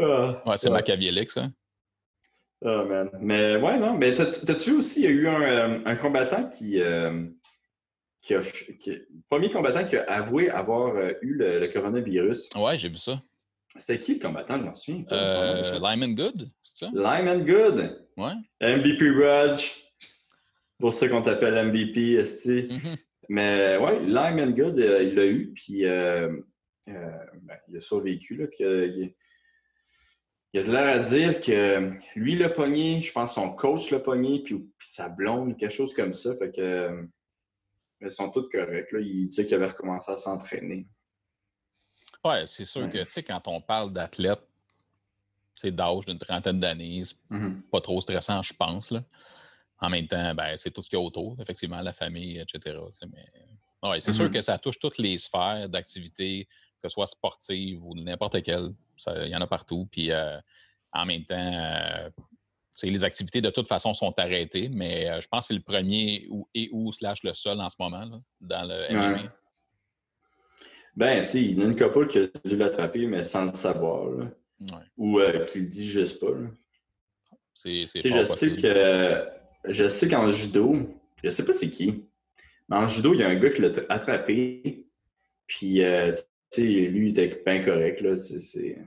Ah, 0.00 0.42
ouais, 0.46 0.56
c'est 0.56 0.70
machiavélique, 0.70 1.30
ça. 1.30 1.48
Oh, 2.62 2.84
man. 2.84 3.10
Mais 3.20 3.56
ouais, 3.56 3.78
non. 3.78 3.96
Mais 3.96 4.14
t'as-tu 4.14 4.72
aussi, 4.72 5.00
il 5.00 5.04
y 5.04 5.06
a 5.06 5.10
eu 5.10 5.28
un, 5.28 5.42
euh, 5.42 5.80
un 5.84 5.96
combattant 5.96 6.48
qui, 6.48 6.80
euh, 6.80 7.26
qui 8.20 8.34
a. 8.34 8.40
Qui, 8.40 8.98
premier 9.28 9.50
combattant 9.50 9.84
qui 9.84 9.96
a 9.96 10.04
avoué 10.04 10.50
avoir 10.50 10.96
euh, 10.96 11.12
eu 11.22 11.34
le, 11.34 11.66
coronavirus? 11.68 12.48
Ouais, 12.56 12.78
j'ai 12.78 12.88
vu 12.88 12.96
ça. 12.96 13.20
C'était 13.76 13.98
qui 13.98 14.14
le 14.14 14.20
combattant, 14.20 14.58
je 14.58 14.64
m'en 14.64 14.74
souviens? 14.74 15.04
Lyman 15.10 16.14
Good, 16.14 16.50
c'est 16.62 16.86
ça? 16.86 16.90
Lyman 16.94 17.44
Good. 17.44 18.06
Ouais. 18.16 18.32
MVP 18.60 19.10
Rudge. 19.10 19.74
Pour 20.78 20.94
ça 20.94 21.08
qu'on 21.08 21.22
t'appelle 21.22 21.66
MVP, 21.66 22.14
Esti. 22.14 22.68
Mm-hmm. 22.68 22.96
Mais 23.28 23.76
ouais, 23.76 24.00
Lyman 24.00 24.54
Good, 24.54 24.78
il 24.78 25.14
l'a 25.14 25.26
eu, 25.26 25.52
puis 25.54 25.84
euh, 25.84 26.30
ben, 26.88 27.56
il 27.68 27.76
a 27.76 27.80
survécu. 27.80 28.36
Là, 28.36 28.46
puis, 28.46 28.64
il, 28.64 29.14
il, 30.52 30.60
a 30.60 30.62
de 30.62 30.70
l'air 30.70 30.96
à 30.96 30.98
dire 30.98 31.40
que 31.40 31.90
lui 32.16 32.36
l'a 32.36 32.48
pogné, 32.48 33.00
je 33.00 33.12
pense 33.12 33.34
son 33.34 33.52
coach 33.54 33.90
l'a 33.90 34.00
pogné, 34.00 34.42
puis, 34.42 34.70
sa 34.78 35.08
blonde, 35.08 35.56
quelque 35.56 35.72
chose 35.72 35.94
comme 35.94 36.14
ça. 36.14 36.36
Fait 36.36 36.50
que, 36.50 36.60
euh, 36.60 37.02
ils 38.00 38.10
sont 38.10 38.30
tous 38.30 38.48
corrects. 38.48 38.92
Là. 38.92 39.00
Il 39.00 39.28
dit 39.28 39.44
qu'il 39.44 39.54
avait 39.54 39.66
recommencé 39.66 40.12
à 40.12 40.18
s'entraîner. 40.18 40.86
Oui, 42.24 42.34
c'est 42.46 42.64
sûr 42.64 42.88
que, 42.90 42.98
tu 42.98 43.10
sais, 43.10 43.22
quand 43.22 43.46
on 43.46 43.60
parle 43.60 43.92
d'athlète, 43.92 44.40
c'est 45.54 45.74
d'âge 45.74 46.06
d'une 46.06 46.18
trentaine 46.18 46.60
d'années, 46.60 47.02
mm-hmm. 47.30 47.62
pas 47.70 47.80
trop 47.80 48.00
stressant, 48.00 48.42
je 48.42 48.54
pense. 48.54 48.90
Là. 48.90 49.04
En 49.80 49.90
même 49.90 50.06
temps, 50.06 50.34
ben, 50.34 50.56
c'est 50.56 50.70
tout 50.70 50.82
ce 50.82 50.88
qu'il 50.88 50.98
y 50.98 51.02
a 51.02 51.04
autour, 51.04 51.36
effectivement, 51.40 51.80
la 51.80 51.92
famille, 51.92 52.38
etc. 52.38 52.78
Mais... 53.12 54.00
C'est 54.00 54.12
sûr 54.12 54.26
mm-hmm. 54.26 54.32
que 54.32 54.40
ça 54.40 54.58
touche 54.58 54.78
toutes 54.78 54.98
les 54.98 55.18
sphères 55.18 55.68
d'activité, 55.68 56.48
que 56.82 56.88
ce 56.88 56.94
soit 56.94 57.06
sportive 57.06 57.84
ou 57.84 57.94
n'importe 57.94 58.42
quelle. 58.42 58.70
Il 59.06 59.28
y 59.28 59.36
en 59.36 59.40
a 59.40 59.46
partout. 59.46 59.88
Puis 59.90 60.10
euh, 60.10 60.38
en 60.92 61.06
même 61.06 61.24
temps, 61.24 61.36
euh, 61.36 62.08
les 62.82 63.04
activités 63.04 63.40
de 63.40 63.50
toute 63.50 63.68
façon 63.68 63.94
sont 63.94 64.14
arrêtées, 64.18 64.68
mais 64.68 65.08
euh, 65.08 65.20
je 65.20 65.28
pense 65.28 65.40
que 65.40 65.46
c'est 65.48 65.54
le 65.54 65.62
premier 65.62 66.28
et 66.54 66.68
ou 66.72 66.92
slash 66.92 67.22
le 67.22 67.32
seul 67.32 67.60
en 67.60 67.68
ce 67.68 67.76
moment 67.78 68.22
dans 68.40 68.68
le 68.68 68.92
MMA. 68.92 69.32
Ben, 70.96 71.22
tu 71.22 71.28
sais, 71.28 71.42
il 71.42 71.58
y 71.58 71.62
a 71.62 71.64
une 71.64 71.76
couple 71.76 72.08
qui 72.08 72.18
a 72.18 72.26
dû 72.44 72.56
l'attraper, 72.56 73.06
mais 73.06 73.22
sans 73.22 73.46
le 73.46 73.52
savoir. 73.52 74.08
Ou 74.96 75.20
qui 75.46 75.60
le 75.60 75.66
dit 75.66 75.86
juste 75.86 76.20
pas. 76.20 76.32
C'est 77.54 77.86
je 77.86 78.24
sais 78.24 78.54
que 78.54 79.28
je 79.64 79.88
sais 79.88 80.08
qu'en 80.08 80.30
judo, 80.30 80.74
je 81.22 81.30
sais 81.30 81.44
pas 81.44 81.52
c'est 81.52 81.70
qui, 81.70 82.08
mais 82.68 82.76
en 82.76 82.88
judo, 82.88 83.14
il 83.14 83.20
y 83.20 83.22
a 83.22 83.28
un 83.28 83.34
gars 83.36 83.50
qui 83.50 83.62
l'a 83.62 83.70
attrapé. 83.88 84.86
Puis, 85.46 85.82
euh, 85.82 86.12
sais, 86.50 86.62
lui, 86.62 87.08
il 87.08 87.18
était 87.18 87.42
bien 87.44 87.62
correct. 87.64 88.00
Là. 88.00 88.16
C'est, 88.16 88.78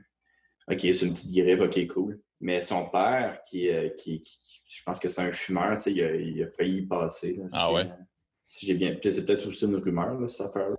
OK, 0.69 0.79
c'est 0.79 1.01
une 1.01 1.13
petite 1.13 1.33
grippe, 1.33 1.61
OK, 1.61 1.87
cool. 1.87 2.21
Mais 2.39 2.61
son 2.61 2.89
père, 2.89 3.39
qui, 3.47 3.69
euh, 3.69 3.89
qui, 3.89 4.23
je 4.65 4.83
pense 4.83 4.99
que 4.99 5.09
c'est 5.09 5.21
un 5.21 5.31
fumeur, 5.31 5.77
il 5.85 6.01
a, 6.01 6.15
il 6.15 6.43
a 6.43 6.47
failli 6.47 6.77
y 6.77 6.81
passer. 6.81 7.33
Là, 7.33 7.45
ah 7.53 7.73
ouais? 7.73 7.87
Si 8.47 8.65
j'ai 8.65 8.73
bien. 8.73 8.97
c'est 9.01 9.25
peut-être 9.25 9.47
aussi 9.47 9.65
une 9.65 9.75
rumeur, 9.75 10.19
là, 10.19 10.27
cette 10.27 10.47
affaire-là. 10.47 10.75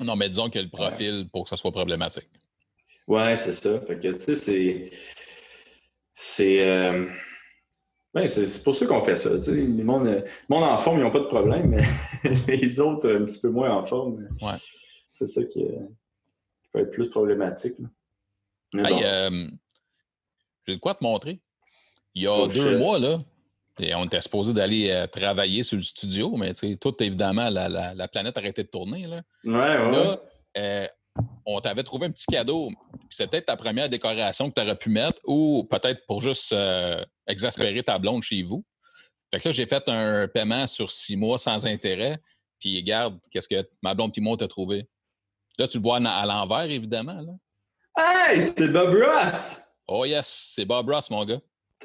Non, 0.00 0.16
mais 0.16 0.28
disons 0.28 0.50
que 0.50 0.58
le 0.58 0.68
profil 0.68 1.28
pour 1.30 1.44
que 1.44 1.50
ça 1.50 1.56
soit 1.56 1.70
problématique. 1.70 2.28
Ouais, 3.06 3.36
c'est 3.36 3.52
ça. 3.52 3.80
Fait 3.80 3.98
que, 3.98 4.08
tu 4.08 4.20
sais, 4.20 4.34
c'est. 4.34 4.90
C'est. 6.14 6.66
Euh, 6.66 7.06
ben, 8.14 8.26
c'est 8.26 8.62
pour 8.62 8.74
ça 8.74 8.86
qu'on 8.86 9.00
fait 9.00 9.16
ça. 9.16 9.30
Mon, 9.52 10.22
mon 10.48 10.62
en 10.62 10.78
forme, 10.78 10.98
ils 10.98 11.02
n'ont 11.02 11.10
pas 11.10 11.20
de 11.20 11.24
problème, 11.24 11.68
mais 11.68 11.82
les 12.48 12.80
autres, 12.80 13.12
un 13.12 13.24
petit 13.24 13.40
peu 13.40 13.50
moins 13.50 13.76
en 13.76 13.82
forme. 13.82 14.26
Ouais. 14.40 14.56
C'est 15.12 15.26
ça 15.26 15.44
qui, 15.44 15.66
peut 16.74 16.80
être 16.80 16.90
plus 16.90 17.08
problématique. 17.08 17.76
Hey, 18.74 19.04
euh, 19.04 19.48
j'ai 20.66 20.74
de 20.74 20.80
quoi 20.80 20.94
te 20.94 21.04
montrer. 21.04 21.40
Il 22.14 22.24
y 22.24 22.26
a 22.26 22.32
oh, 22.32 22.48
deux 22.48 22.76
mois, 22.78 22.98
là, 22.98 23.18
et 23.78 23.94
on 23.94 24.04
était 24.04 24.20
supposé 24.20 24.52
d'aller 24.52 24.90
euh, 24.90 25.06
travailler 25.06 25.62
sur 25.62 25.76
le 25.76 25.82
studio, 25.82 26.36
mais 26.36 26.52
tout, 26.52 27.02
évidemment, 27.02 27.48
la, 27.48 27.68
la, 27.68 28.08
planète 28.08 28.36
a 28.36 28.40
arrêté 28.40 28.64
de 28.64 28.68
tourner. 28.68 29.06
Là, 29.06 29.22
ouais, 29.44 30.18
ouais 30.52 30.90
on 31.46 31.60
t'avait 31.60 31.82
trouvé 31.82 32.06
un 32.06 32.10
petit 32.10 32.26
cadeau. 32.26 32.70
C'est 33.08 33.28
peut-être 33.28 33.46
ta 33.46 33.56
première 33.56 33.88
décoration 33.88 34.50
que 34.50 34.54
tu 34.54 34.62
aurais 34.62 34.76
pu 34.76 34.90
mettre 34.90 35.20
ou 35.24 35.64
peut-être 35.70 36.04
pour 36.06 36.20
juste 36.20 36.52
euh, 36.52 37.04
exaspérer 37.26 37.82
ta 37.82 37.98
blonde 37.98 38.22
chez 38.22 38.42
vous. 38.42 38.64
Fait 39.32 39.40
que 39.40 39.48
là, 39.48 39.52
j'ai 39.52 39.66
fait 39.66 39.88
un 39.88 40.26
paiement 40.28 40.66
sur 40.66 40.90
six 40.90 41.16
mois 41.16 41.38
sans 41.38 41.66
intérêt. 41.66 42.18
Puis, 42.58 42.76
regarde, 42.76 43.20
qu'est-ce 43.30 43.48
que 43.48 43.68
ma 43.82 43.94
blonde 43.94 44.12
et 44.16 44.20
moi 44.20 44.36
t'a 44.36 44.48
trouvé. 44.48 44.88
Là, 45.58 45.66
tu 45.68 45.78
le 45.78 45.82
vois 45.82 45.96
à 45.96 46.26
l'envers, 46.26 46.70
évidemment. 46.70 47.20
Là. 47.20 47.32
Hey, 47.96 48.42
c'est 48.42 48.68
Bob 48.68 48.94
Ross! 48.94 49.60
Oh 49.86 50.04
yes, 50.04 50.52
c'est 50.54 50.64
Bob 50.64 50.90
Ross, 50.90 51.10
mon 51.10 51.24
gars. 51.24 51.40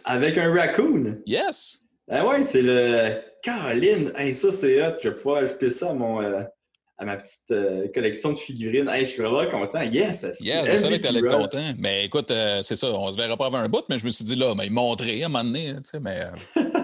Avec 0.05 0.37
un 0.37 0.51
raccoon? 0.53 1.17
Yes! 1.25 1.79
Ah 2.09 2.25
ouais, 2.25 2.43
c'est 2.43 2.63
le... 2.63 3.21
Caroline! 3.43 4.11
Hey, 4.15 4.33
ça, 4.33 4.51
c'est 4.51 4.81
hot. 4.81 4.95
Je 5.01 5.09
vais 5.09 5.15
pouvoir 5.15 5.43
ajouter 5.43 5.69
ça 5.69 5.91
à 5.91 5.93
mon... 5.93 6.21
Euh, 6.21 6.43
à 6.97 7.05
ma 7.05 7.15
petite 7.15 7.51
euh, 7.51 7.87
collection 7.93 8.33
de 8.33 8.37
figurines. 8.37 8.89
Hey, 8.89 9.05
je 9.05 9.11
suis 9.11 9.23
vraiment 9.23 9.49
content. 9.49 9.81
Yes! 9.81 10.25
Yeah, 10.41 10.65
je 10.65 10.77
savais 10.81 10.97
que 10.97 11.03
tu 11.03 11.07
allais 11.07 11.19
être 11.19 11.37
content. 11.37 11.73
Mais 11.77 12.05
écoute, 12.05 12.29
euh, 12.29 12.61
c'est 12.61 12.75
ça, 12.75 12.87
on 12.87 13.09
se 13.11 13.15
verra 13.15 13.37
pas 13.37 13.45
avant 13.45 13.59
un 13.59 13.69
bout, 13.69 13.83
mais 13.87 13.97
je 13.97 14.05
me 14.05 14.09
suis 14.09 14.25
dit 14.25 14.35
là, 14.35 14.53
mais 14.55 14.65
il 14.65 14.73
montrait 14.73 15.21
à 15.21 15.25
un 15.25 15.29
moment 15.29 15.45
donné, 15.45 15.75
tu 15.75 15.91
sais, 15.91 15.99
mais. 15.99 16.27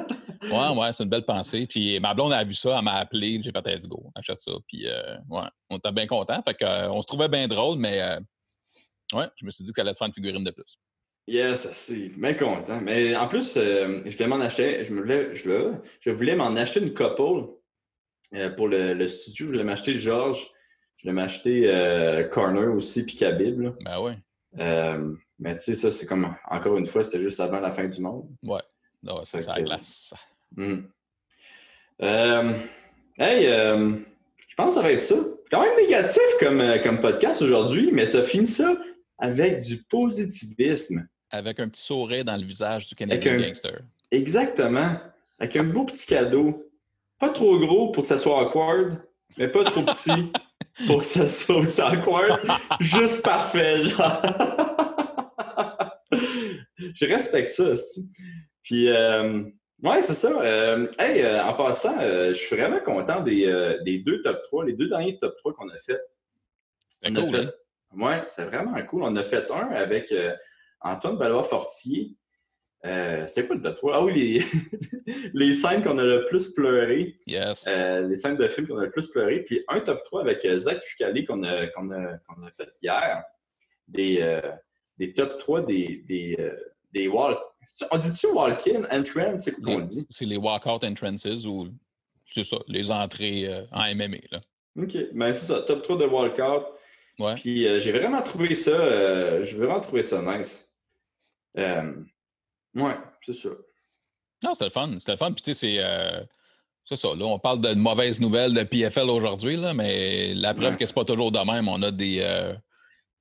Euh, 0.51 0.73
ouais, 0.73 0.79
ouais, 0.79 0.93
c'est 0.93 1.03
une 1.03 1.09
belle 1.09 1.25
pensée. 1.25 1.67
Puis 1.67 1.99
ma 1.99 2.13
blonde 2.13 2.33
a 2.33 2.43
vu 2.43 2.53
ça, 2.53 2.77
elle 2.77 2.83
m'a 2.83 2.95
appelé, 2.95 3.41
j'ai 3.43 3.51
fait, 3.51 3.65
let's 3.67 3.87
go, 3.87 4.11
achète 4.15 4.39
ça. 4.39 4.51
Puis 4.67 4.85
ouais, 5.29 5.47
on 5.69 5.77
était 5.77 5.91
bien 5.91 6.07
content. 6.07 6.41
Fait 6.43 6.55
qu'on 6.55 7.01
se 7.01 7.07
trouvait 7.07 7.29
bien 7.29 7.47
drôle, 7.47 7.77
mais 7.77 8.01
ouais, 9.13 9.27
je 9.35 9.45
me 9.45 9.51
suis 9.51 9.63
dit 9.63 9.71
que 9.71 9.75
tu 9.75 9.81
allais 9.81 9.93
te 9.93 9.97
faire 9.97 10.07
une 10.07 10.13
figurine 10.13 10.43
de 10.43 10.51
plus. 10.51 10.77
Yes, 11.27 11.71
c'est 11.73 12.09
bien 12.09 12.35
content. 12.35 12.79
Mais 12.81 13.15
en 13.15 13.27
plus, 13.27 13.55
je 13.55 14.15
voulais 14.15 14.27
m'en 14.27 14.39
acheter, 14.39 14.85
je, 14.85 14.93
me 14.93 15.01
voulais, 15.01 15.33
je, 15.33 15.73
je 15.99 16.09
voulais 16.11 16.35
m'en 16.35 16.55
acheter 16.55 16.79
une 16.81 16.93
couple 16.93 17.47
euh, 18.33 18.49
pour 18.49 18.67
le, 18.67 19.07
studio, 19.07 19.47
je 19.47 19.51
voulais 19.51 19.63
m'acheter 19.63 19.93
Georges. 19.93 20.49
Je 20.97 21.03
voulais 21.03 21.13
m'acheter 21.13 21.69
euh, 21.69 22.23
Corner 22.27 22.73
aussi, 22.73 23.05
puis 23.05 23.15
Kabib. 23.15 23.69
Ben 23.81 23.99
oui. 24.01 24.13
Euh, 24.59 25.13
mais 25.39 25.53
tu 25.53 25.59
sais, 25.59 25.75
ça, 25.75 25.91
c'est 25.91 26.05
comme, 26.05 26.35
encore 26.49 26.77
une 26.77 26.85
fois, 26.85 27.03
c'était 27.03 27.19
juste 27.19 27.39
avant 27.39 27.59
la 27.59 27.71
fin 27.71 27.85
du 27.85 28.01
monde. 28.01 28.29
Ouais. 28.43 28.61
Non, 29.03 29.23
ça, 29.25 29.41
c'est 29.41 29.47
la 29.47 29.61
glace. 29.61 30.13
Hmm. 30.55 30.81
hey, 33.17 33.45
je 33.45 34.55
pense 34.55 34.69
que 34.69 34.73
ça 34.75 34.81
va 34.81 34.91
être 34.91 35.01
ça. 35.01 35.15
Quand 35.51 35.61
même 35.61 35.75
négatif 35.77 36.21
comme, 36.39 36.63
comme 36.81 36.99
podcast 36.99 37.41
aujourd'hui, 37.41 37.91
mais 37.91 38.09
tu 38.09 38.17
as 38.17 38.23
fini 38.23 38.47
ça 38.47 38.75
avec 39.17 39.61
du 39.61 39.83
positivisme. 39.83 41.07
Avec 41.29 41.59
un 41.59 41.69
petit 41.69 41.81
sourire 41.81 42.25
dans 42.25 42.37
le 42.37 42.45
visage 42.45 42.87
du 42.87 42.95
Canadien 42.95 43.39
Gangster. 43.39 43.81
Exactement. 44.11 44.97
Avec 45.39 45.55
un 45.55 45.63
beau 45.63 45.85
petit 45.85 46.05
cadeau. 46.05 46.63
Pas 47.19 47.29
trop 47.29 47.57
gros 47.59 47.91
pour 47.91 48.03
que 48.03 48.07
ça 48.07 48.17
soit 48.17 48.39
awkward, 48.41 49.01
mais 49.37 49.47
pas 49.47 49.63
trop 49.63 49.83
petit 49.83 50.31
pour 50.87 50.99
que 50.99 51.05
ça 51.05 51.27
soit 51.27 51.57
aussi 51.57 51.81
awkward. 51.81 52.39
Juste 52.79 53.23
parfait, 53.23 53.83
genre. 53.83 54.21
je 56.77 57.05
respecte 57.05 57.49
ça 57.49 57.63
aussi. 57.69 58.09
Puis, 58.63 58.89
euh, 58.89 59.43
ouais, 59.85 60.01
c'est 60.01 60.15
ça. 60.15 60.41
Euh, 60.41 60.87
hey, 60.99 61.21
euh, 61.21 61.43
en 61.43 61.53
passant, 61.53 61.97
je 61.99 62.33
suis 62.33 62.55
vraiment 62.55 62.79
content 62.79 63.21
des, 63.21 63.77
des, 63.83 63.99
deux 63.99 64.21
top 64.21 64.43
3, 64.43 64.65
les 64.65 64.73
deux 64.73 64.87
derniers 64.87 65.17
top 65.19 65.35
3 65.37 65.53
qu'on 65.53 65.69
a 65.69 65.77
fait. 65.77 66.01
C'est 67.01 67.13
cool, 67.13 67.35
fait... 67.35 67.41
Hein? 67.41 67.51
Ouais, 67.97 68.23
c'est 68.27 68.45
vraiment 68.45 68.81
cool. 68.85 69.03
On 69.03 69.15
a 69.15 69.23
fait 69.23 69.49
un 69.51 69.69
avec 69.69 70.13
Antoine 70.81 71.17
Balois-Fortier 71.17 72.17
euh, 72.85 73.25
c'est 73.27 73.47
quoi 73.47 73.55
le 73.55 73.61
top 73.61 73.77
3? 73.77 73.95
Ah 73.95 74.03
oui, 74.03 74.13
les, 74.13 75.11
les 75.33 75.53
scènes 75.55 75.81
qu'on 75.81 75.97
a 75.97 76.03
le 76.03 76.25
plus 76.25 76.53
pleuré. 76.53 77.17
Yes. 77.25 77.65
Euh, 77.67 78.07
les 78.07 78.15
scènes 78.15 78.37
de 78.37 78.47
films 78.47 78.67
qu'on 78.67 78.77
a 78.77 78.83
le 78.83 78.91
plus 78.91 79.07
pleuré. 79.07 79.41
Puis 79.43 79.63
un 79.67 79.79
top 79.79 80.03
3 80.03 80.21
avec 80.21 80.45
euh, 80.45 80.57
Zach 80.57 80.83
Fucali 80.83 81.25
qu'on 81.25 81.43
a, 81.43 81.67
qu'on 81.67 81.89
a, 81.91 82.13
a, 82.13 82.51
fait 82.57 82.69
hier. 82.81 83.23
Des, 83.87 84.41
des 84.97 85.13
top 85.13 85.37
3 85.37 85.61
des, 85.61 86.03
des, 86.07 86.37
des 86.91 87.07
walk... 87.07 87.39
On 87.91 87.97
dit-tu 87.97 88.27
walk-in, 88.27 88.83
entrance? 88.91 89.43
C'est 89.43 89.51
quoi 89.53 89.75
qu'on 89.75 89.81
dit? 89.81 90.05
C'est 90.09 90.25
les 90.25 90.37
walk-out 90.37 90.83
entrances 90.83 91.45
ou 91.45 91.69
c'est 92.31 92.43
ça, 92.43 92.57
les 92.67 92.91
entrées 92.91 93.49
en 93.71 93.95
MMA. 93.95 94.17
Là. 94.31 94.41
OK. 94.77 94.97
Ben, 95.13 95.33
c'est 95.33 95.45
ça, 95.45 95.61
top 95.61 95.83
3 95.83 95.97
de 95.97 96.05
walk-out. 96.05 96.65
Ouais. 97.17 97.35
Puis 97.35 97.65
j'ai 97.79 97.91
vraiment 97.91 98.21
trouvé 98.21 98.55
ça, 98.55 99.43
j'ai 99.43 99.57
vraiment 99.57 99.79
trouvé 99.79 100.01
ça 100.01 100.21
nice. 100.21 100.71
Oui, 102.75 102.91
c'est 103.21 103.33
ça. 103.33 103.49
Non, 104.43 104.53
c'était 104.53 104.65
le 104.65 104.71
fun. 104.71 104.95
C'était 104.99 105.13
le 105.13 105.17
fun. 105.17 105.31
Puis, 105.31 105.41
tu 105.41 105.53
sais, 105.53 105.59
c'est. 105.59 105.83
Euh, 105.83 106.23
c'est 106.83 106.97
ça. 106.97 107.07
Là, 107.15 107.25
on 107.25 107.39
parle 107.39 107.61
de 107.61 107.73
mauvaises 107.73 108.19
nouvelles 108.19 108.53
de 108.53 108.61
PFL 108.61 109.09
aujourd'hui, 109.09 109.57
mais 109.73 110.35
la 110.35 110.53
preuve 110.53 110.77
que 110.77 110.85
c'est 110.85 110.93
pas 110.93 111.05
toujours 111.05 111.31
de 111.31 111.39
même. 111.39 111.67
On 111.67 111.81
a 111.81 111.89
des, 111.89 112.19
euh, 112.21 112.53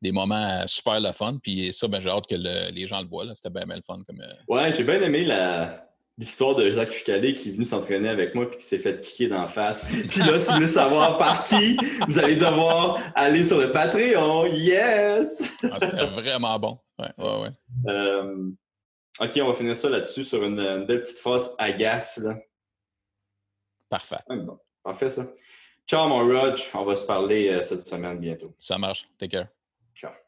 des 0.04 0.12
moments 0.12 0.66
super 0.66 1.00
le 1.00 1.12
fun. 1.12 1.38
Puis 1.42 1.72
ça, 1.72 1.88
ben, 1.88 1.98
j'ai 1.98 2.10
hâte 2.10 2.26
que 2.28 2.34
les 2.34 2.86
gens 2.86 3.00
le 3.00 3.08
voient. 3.08 3.24
C'était 3.34 3.50
bien, 3.50 3.64
bien 3.66 3.76
le 3.76 3.82
fun. 3.82 4.02
Comme, 4.06 4.20
euh, 4.20 4.34
Ouais, 4.48 4.72
j'ai 4.72 4.84
bien 4.84 5.00
aimé 5.00 5.24
la, 5.24 5.88
l'histoire 6.18 6.54
de 6.54 6.68
Jacques 6.68 6.90
Fucalé 6.90 7.32
qui 7.32 7.48
est 7.48 7.52
venu 7.52 7.64
s'entraîner 7.64 8.10
avec 8.10 8.34
moi 8.34 8.48
puis 8.48 8.58
qui 8.58 8.66
s'est 8.66 8.78
fait 8.78 9.00
kicker 9.00 9.28
d'en 9.28 9.46
face. 9.46 9.84
Puis 10.10 10.20
là, 10.20 10.38
si 10.38 10.48
vous 10.48 10.56
voulez 10.56 10.68
savoir 10.68 11.16
par 11.16 11.42
qui, 11.42 11.76
vous 12.06 12.18
allez 12.18 12.36
devoir 12.36 13.00
aller 13.14 13.44
sur 13.44 13.58
le 13.58 13.72
Patreon. 13.72 14.46
Yes! 14.46 15.56
Ah, 15.64 15.78
c'était 15.80 16.06
vraiment 16.06 16.58
bon. 16.58 16.78
Ouais, 16.98 17.10
ouais, 17.18 17.40
ouais. 17.42 18.52
OK, 19.20 19.30
on 19.40 19.46
va 19.46 19.54
finir 19.54 19.76
ça 19.76 19.88
là-dessus 19.88 20.24
sur 20.24 20.44
une, 20.44 20.84
belle 20.84 21.02
petite 21.02 21.18
phrase 21.18 21.54
agace. 21.58 22.18
Là. 22.18 22.36
Parfait. 23.88 24.18
bon, 24.28 24.58
parfait 24.82 25.08
ça. 25.08 25.26
Ciao 25.86 26.08
mon 26.08 26.26
Rog, 26.26 26.58
on 26.74 26.84
va 26.84 26.96
se 26.96 27.04
parler 27.04 27.48
euh, 27.48 27.62
cette 27.62 27.86
semaine 27.86 28.18
bientôt. 28.18 28.54
Ça 28.58 28.78
marche. 28.78 29.06
Take 29.18 29.36
care. 29.36 29.48
Ciao. 29.94 30.23